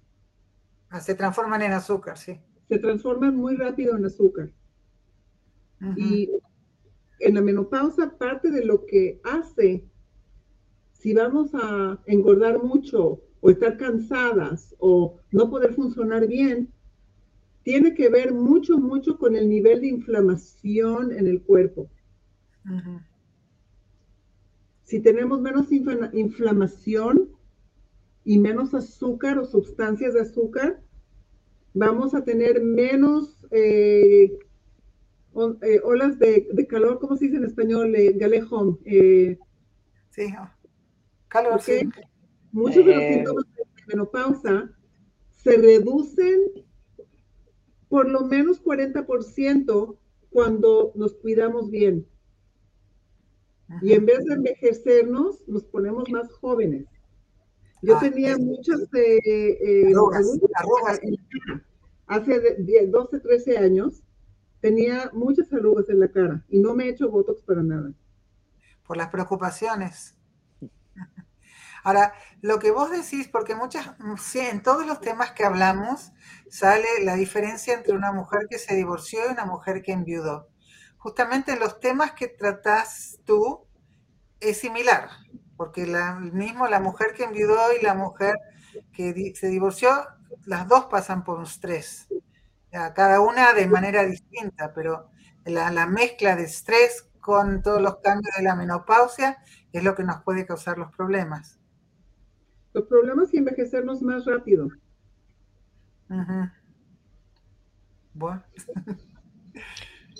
Ah, 0.88 1.00
se 1.00 1.16
transforman 1.16 1.62
en 1.62 1.72
azúcar, 1.72 2.16
sí. 2.16 2.40
Se 2.68 2.78
transforman 2.78 3.34
muy 3.34 3.56
rápido 3.56 3.96
en 3.96 4.04
azúcar. 4.04 4.52
Y 5.96 6.30
en 7.18 7.34
la 7.34 7.40
menopausa, 7.40 8.16
parte 8.16 8.52
de 8.52 8.64
lo 8.64 8.86
que 8.86 9.20
hace, 9.24 9.84
si 10.92 11.12
vamos 11.12 11.50
a 11.54 11.98
engordar 12.06 12.62
mucho 12.62 13.20
o 13.40 13.50
estar 13.50 13.76
cansadas 13.76 14.76
o 14.78 15.18
no 15.32 15.50
poder 15.50 15.74
funcionar 15.74 16.28
bien, 16.28 16.72
tiene 17.62 17.94
que 17.94 18.08
ver 18.08 18.32
mucho, 18.32 18.78
mucho 18.78 19.18
con 19.18 19.36
el 19.36 19.48
nivel 19.48 19.80
de 19.80 19.88
inflamación 19.88 21.12
en 21.12 21.26
el 21.26 21.42
cuerpo. 21.42 21.88
Si 24.84 25.00
tenemos 25.00 25.40
menos 25.40 25.68
inflamación, 25.70 27.32
y 28.24 28.38
menos 28.38 28.74
azúcar 28.74 29.38
o 29.38 29.44
sustancias 29.44 30.14
de 30.14 30.20
azúcar, 30.20 30.80
vamos 31.74 32.14
a 32.14 32.24
tener 32.24 32.62
menos 32.62 33.36
eh, 33.50 34.38
eh, 35.62 35.80
olas 35.82 36.18
de, 36.18 36.66
calor, 36.68 36.98
¿cómo 37.00 37.16
se 37.16 37.26
dice 37.26 37.38
en 37.38 37.44
español? 37.44 37.94
Eh, 37.94 38.12
galejón. 38.14 38.78
sí, 38.84 40.32
calor, 41.28 41.60
sí. 41.60 41.88
Muchos 42.52 42.84
de 42.84 42.94
los 42.94 43.04
síntomas 43.04 43.44
de 43.56 43.64
menopausa 43.88 44.70
se 45.36 45.56
reducen 45.56 46.38
por 47.92 48.08
lo 48.08 48.22
menos 48.24 48.64
40% 48.64 49.98
cuando 50.30 50.92
nos 50.94 51.12
cuidamos 51.16 51.70
bien. 51.70 52.08
Y 53.82 53.92
en 53.92 54.06
vez 54.06 54.24
de 54.24 54.32
envejecernos, 54.32 55.46
nos 55.46 55.64
ponemos 55.64 56.08
más 56.08 56.32
jóvenes. 56.32 56.86
Yo 57.82 57.98
ah, 57.98 58.00
tenía 58.00 58.38
muchas 58.38 58.80
eh, 58.94 59.92
arrugas, 60.54 61.00
hace 62.06 62.86
12, 62.86 63.20
13 63.20 63.58
años, 63.58 64.02
tenía 64.62 65.10
muchas 65.12 65.52
arrugas 65.52 65.90
en 65.90 66.00
la 66.00 66.08
cara 66.08 66.42
y 66.48 66.60
no 66.60 66.74
me 66.74 66.86
he 66.86 66.88
hecho 66.88 67.10
Botox 67.10 67.42
para 67.42 67.62
nada. 67.62 67.92
Por 68.86 68.96
las 68.96 69.10
preocupaciones. 69.10 70.14
Ahora, 71.84 72.14
lo 72.40 72.58
que 72.58 72.70
vos 72.70 72.90
decís, 72.90 73.28
porque 73.28 73.54
muchas, 73.54 73.90
en 74.34 74.62
todos 74.62 74.86
los 74.86 75.00
temas 75.00 75.32
que 75.32 75.44
hablamos 75.44 76.12
sale 76.50 76.86
la 77.02 77.14
diferencia 77.14 77.74
entre 77.74 77.94
una 77.94 78.12
mujer 78.12 78.46
que 78.48 78.58
se 78.58 78.74
divorció 78.74 79.20
y 79.28 79.32
una 79.32 79.44
mujer 79.44 79.82
que 79.82 79.92
enviudó. 79.92 80.48
Justamente 80.98 81.52
en 81.52 81.60
los 81.60 81.80
temas 81.80 82.12
que 82.12 82.28
tratás 82.28 83.18
tú 83.24 83.66
es 84.40 84.58
similar 84.58 85.08
porque 85.62 85.86
la, 85.86 86.16
mismo 86.16 86.66
la 86.66 86.80
mujer 86.80 87.14
que 87.14 87.22
enviudó 87.22 87.72
y 87.72 87.82
la 87.84 87.94
mujer 87.94 88.34
que 88.92 89.32
se 89.36 89.46
divorció, 89.46 89.90
las 90.44 90.66
dos 90.66 90.86
pasan 90.86 91.22
por 91.22 91.38
un 91.38 91.44
estrés, 91.44 92.08
cada 92.70 93.20
una 93.20 93.52
de 93.52 93.68
manera 93.68 94.02
distinta, 94.02 94.72
pero 94.74 95.10
la, 95.44 95.86
mezcla 95.86 96.34
de 96.34 96.46
estrés 96.46 97.08
con 97.20 97.62
todos 97.62 97.80
los 97.80 97.98
cambios 97.98 98.34
de 98.36 98.42
la 98.42 98.56
menopausia, 98.56 99.38
es 99.72 99.84
lo 99.84 99.94
que 99.94 100.02
nos 100.02 100.20
puede 100.24 100.46
causar 100.46 100.78
los 100.78 100.90
problemas. 100.90 101.60
Los 102.72 102.86
problemas 102.86 103.32
y 103.32 103.38
envejecernos 103.38 104.02
más 104.02 104.24
rápido. 104.24 104.68
Bueno. 108.14 108.42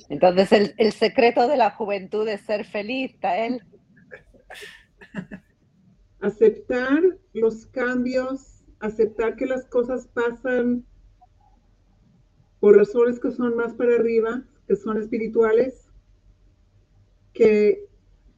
Entonces 0.09 0.75
el, 0.77 0.93
secreto 0.93 1.49
de 1.49 1.57
la 1.57 1.71
juventud 1.71 2.29
es 2.29 2.43
ser 2.43 2.65
feliz, 2.67 3.19
Tael. 3.21 3.63
Aceptar 6.21 7.03
los 7.33 7.67
cambios, 7.67 8.63
aceptar 8.81 9.37
que 9.37 9.47
las 9.47 9.65
cosas 9.67 10.07
pasan 10.09 10.85
por 12.61 12.77
razones 12.77 13.19
que 13.19 13.33
son 13.33 13.57
más 13.57 13.75
para 13.75 13.97
arriba, 13.97 14.43
que 14.69 14.77
son 14.77 14.99
espirituales, 14.99 15.89
que 17.33 17.89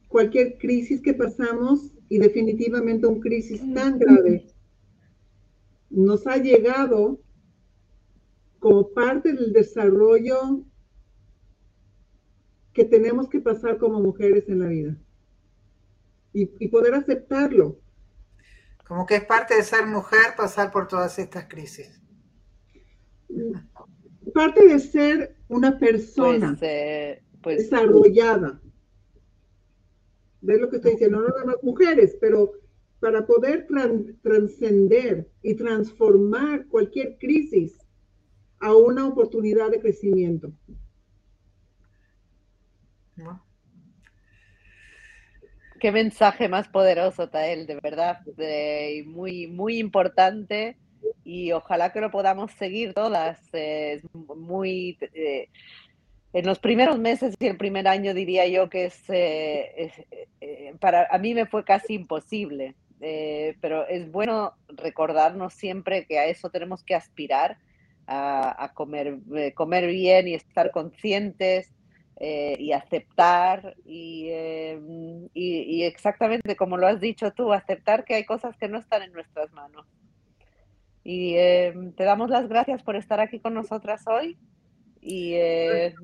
cualquier 0.07 0.57
crisis 0.57 1.01
que 1.01 1.13
pasamos, 1.13 1.91
y 2.09 2.19
definitivamente 2.19 3.07
un 3.07 3.19
crisis 3.19 3.61
tan 3.73 3.97
grave, 3.97 4.47
nos 5.89 6.27
ha 6.27 6.37
llegado 6.37 7.19
como 8.59 8.89
parte 8.89 9.33
del 9.33 9.53
desarrollo 9.53 10.63
que 12.73 12.83
tenemos 12.83 13.29
que 13.29 13.39
pasar 13.39 13.77
como 13.77 13.99
mujeres 13.99 14.49
en 14.49 14.59
la 14.59 14.67
vida 14.67 14.97
y, 16.33 16.67
poder 16.67 16.93
aceptarlo. 16.93 17.79
Como 18.85 19.05
que 19.05 19.15
es 19.15 19.25
parte 19.25 19.55
de 19.55 19.63
ser 19.63 19.87
mujer 19.87 20.35
pasar 20.35 20.71
por 20.71 20.87
todas 20.87 21.17
estas 21.17 21.47
crisis. 21.47 22.01
Parte 24.33 24.67
de 24.67 24.79
ser 24.79 25.37
una 25.47 25.79
persona 25.79 26.55
pues, 26.59 26.61
eh, 26.63 27.23
pues, 27.41 27.57
desarrollada. 27.57 28.61
¿Ves 30.45 30.61
lo 30.61 30.69
que 30.69 30.75
estoy 30.77 30.91
diciendo? 30.91 31.21
No 31.21 31.27
nada 31.27 31.45
más 31.45 31.63
mujeres, 31.63 32.15
pero 32.21 32.51
para 32.99 33.25
poder 33.25 33.67
trascender 34.21 35.27
y 35.41 35.55
transformar 35.55 36.67
cualquier 36.67 37.17
crisis 37.17 37.77
a 38.59 38.75
una 38.75 39.07
oportunidad 39.07 39.69
de 39.71 39.79
crecimiento. 39.79 40.51
Qué 45.79 45.91
mensaje 45.91 46.47
más 46.47 46.67
poderoso, 46.67 47.29
Tael, 47.29 47.65
de 47.65 47.79
verdad, 47.81 48.19
muy, 49.05 49.47
muy 49.47 49.77
importante 49.77 50.77
y 51.23 51.51
ojalá 51.51 51.91
que 51.91 52.01
lo 52.01 52.11
podamos 52.11 52.51
seguir 52.53 52.93
todas. 52.93 53.39
muy, 54.35 54.97
eh, 55.13 55.49
en 56.35 56.45
los 56.45 56.59
primeros 56.59 56.99
meses 56.99 57.35
y 57.39 57.47
el 57.47 57.57
primer 57.57 57.87
año 57.87 58.13
diría 58.13 58.45
yo 58.47 58.69
que 58.69 58.85
es, 58.85 59.09
eh, 59.09 59.91
eh, 60.41 60.75
para 60.79 61.07
a 61.09 61.17
mí 61.17 61.33
me 61.33 61.45
fue 61.45 61.63
casi 61.63 61.93
imposible, 61.95 62.75
pero 63.61 63.87
es 63.87 64.11
bueno 64.11 64.53
recordarnos 64.67 65.53
siempre 65.53 66.05
que 66.05 66.19
a 66.19 66.25
eso 66.25 66.49
tenemos 66.49 66.83
que 66.83 66.95
aspirar 66.95 67.57
a, 68.07 68.71
comer, 68.73 69.19
eh, 69.35 69.53
comer 69.53 69.87
bien 69.87 70.27
y 70.27 70.33
estar 70.33 70.71
conscientes 70.71 71.71
eh, 72.17 72.55
y 72.59 72.71
aceptar 72.71 73.75
eh, 73.85 74.79
y, 75.33 75.83
exactamente 75.83 76.55
como 76.55 76.77
lo 76.77 76.87
has 76.87 76.99
dicho 76.99 77.31
tú, 77.31 77.51
aceptar 77.51 78.05
que 78.05 78.15
hay 78.15 78.25
cosas 78.25 78.55
que 78.57 78.67
no 78.67 78.77
están 78.77 79.03
en 79.03 79.13
nuestras 79.13 79.51
manos. 79.53 79.85
Y 81.03 81.33
te 81.35 82.03
damos 82.03 82.31
las 82.31 82.47
gracias 82.49 82.81
por 82.81 82.95
estar 82.95 83.19
aquí 83.19 83.39
con 83.39 83.53
nosotras 83.53 84.03
hoy 84.07 84.37
y 85.05 85.37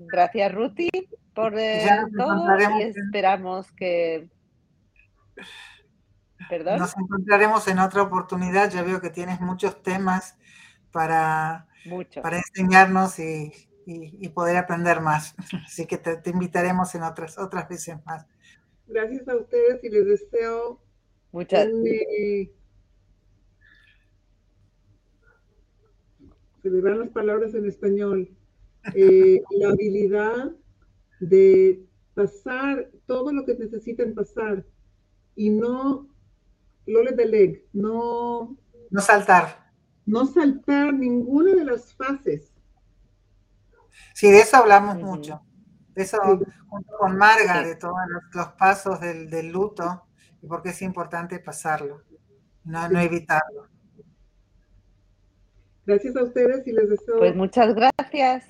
gracias 0.08 0.54
Ruti 0.54 0.90
por 1.34 1.54
todo 1.54 2.80
y 2.80 2.84
esperamos 2.84 3.72
que... 3.72 4.30
¿Perdón? 6.50 6.80
Nos 6.80 6.96
encontraremos 6.98 7.68
en 7.68 7.80
otra 7.80 8.02
oportunidad, 8.02 8.70
ya 8.70 8.84
veo 8.84 9.00
que 9.00 9.10
tienes 9.10 9.40
muchos 9.40 9.82
temas 9.82 10.38
para 10.92 11.68
para 12.22 12.38
enseñarnos 12.38 13.20
y, 13.20 13.52
poder 14.34 14.58
aprender 14.58 15.02
más. 15.02 15.36
Así 15.66 15.86
que 15.86 15.98
te, 15.98 16.30
invitaremos 16.30 16.94
en 16.96 17.04
otras, 17.04 17.38
otras 17.38 17.68
veces 17.68 17.98
más. 18.06 18.26
Gracias 18.88 19.28
a 19.28 19.36
ustedes 19.36 19.84
y 19.84 19.90
les 19.90 20.06
deseo 20.06 20.82
muchas 21.32 21.68
eh, 21.68 22.52
se 26.62 26.70
me 26.70 26.82
van 26.82 27.00
las 27.00 27.10
palabras 27.10 27.54
en 27.54 27.66
español. 27.66 28.30
Eh, 28.96 29.42
la 29.52 29.70
habilidad 29.70 30.52
de 31.20 31.86
pasar 32.14 32.90
todo 33.06 33.32
lo 33.32 33.46
que 33.46 33.56
necesiten 33.56 34.16
pasar 34.16 34.66
y 35.36 35.50
no 35.50 36.08
lo 36.88 37.04
le 37.04 37.26
leg, 37.26 37.66
no 37.74 38.58
no 38.90 39.02
saltar 39.02 39.62
no 40.06 40.26
saltar 40.26 40.94
ninguna 40.94 41.56
de 41.56 41.66
las 41.66 41.94
fases. 41.94 42.54
Sí, 44.14 44.30
de 44.32 44.40
eso 44.40 44.58
hablamos 44.58 44.98
mucho. 44.98 45.42
De 45.96 46.04
eso, 46.04 46.18
junto 46.68 46.98
con 46.98 47.18
Marga, 47.18 47.64
de 47.64 47.76
todos 47.76 47.96
los, 48.34 48.48
pasos 48.50 49.00
del, 49.00 49.52
luto 49.52 50.04
y 50.42 50.48
por 50.48 50.62
qué 50.62 50.70
es 50.70 50.82
importante 50.82 51.40
pasarlo, 51.40 52.02
no, 52.64 52.88
no 52.90 53.00
evitarlo. 53.00 53.68
Gracias 55.86 56.16
a 56.16 56.24
ustedes 56.24 56.66
y 56.68 56.72
les 56.72 56.90
deseo. 56.90 57.18
Pues 57.18 57.36
muchas 57.36 57.76
gracias. 57.76 58.46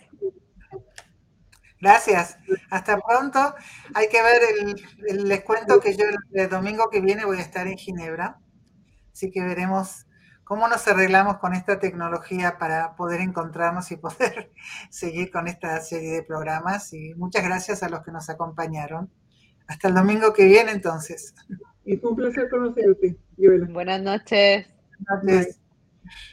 Gracias. 1.82 2.38
Hasta 2.70 3.00
pronto. 3.00 3.56
Hay 3.96 4.08
que 4.08 4.22
ver, 4.22 4.42
el, 5.10 5.28
les 5.28 5.44
cuento 5.44 5.80
que 5.80 5.96
yo 5.96 6.06
el 6.32 6.50
domingo 6.50 6.90
que 6.90 7.02
viene 7.02 7.26
voy 7.26 7.38
a 7.38 7.42
estar 7.42 7.68
en 7.68 7.78
Ginebra, 7.78 8.40
así 9.12 9.32
que 9.32 9.42
veremos 9.42 10.06
cómo 10.44 10.68
nos 10.68 10.88
arreglamos 10.88 11.38
con 11.38 11.54
esta 11.54 11.80
tecnología 11.80 12.58
para 12.58 12.96
poder 12.96 13.22
encontrarnos 13.22 13.92
y 13.92 13.98
poder 13.98 14.52
seguir 14.90 15.32
con 15.32 15.48
esta 15.48 15.80
serie 15.82 16.12
de 16.12 16.24
programas. 16.24 16.94
Y 16.94 17.16
muchas 17.16 17.44
gracias 17.44 17.84
a 17.84 17.90
los 17.90 18.04
que 18.04 18.12
nos 18.12 18.30
acompañaron. 18.30 19.12
Hasta 19.68 19.88
el 19.88 19.96
domingo 19.96 20.34
que 20.34 20.46
viene, 20.46 20.72
entonces. 20.72 21.34
Y 21.86 21.98
fue 21.98 22.12
un 22.12 22.18
placer 22.18 22.50
conocerte, 22.50 23.18
Buenas 23.70 24.02
noches. 24.02 24.68
Buenas 25.00 25.24
noches. 25.24 25.61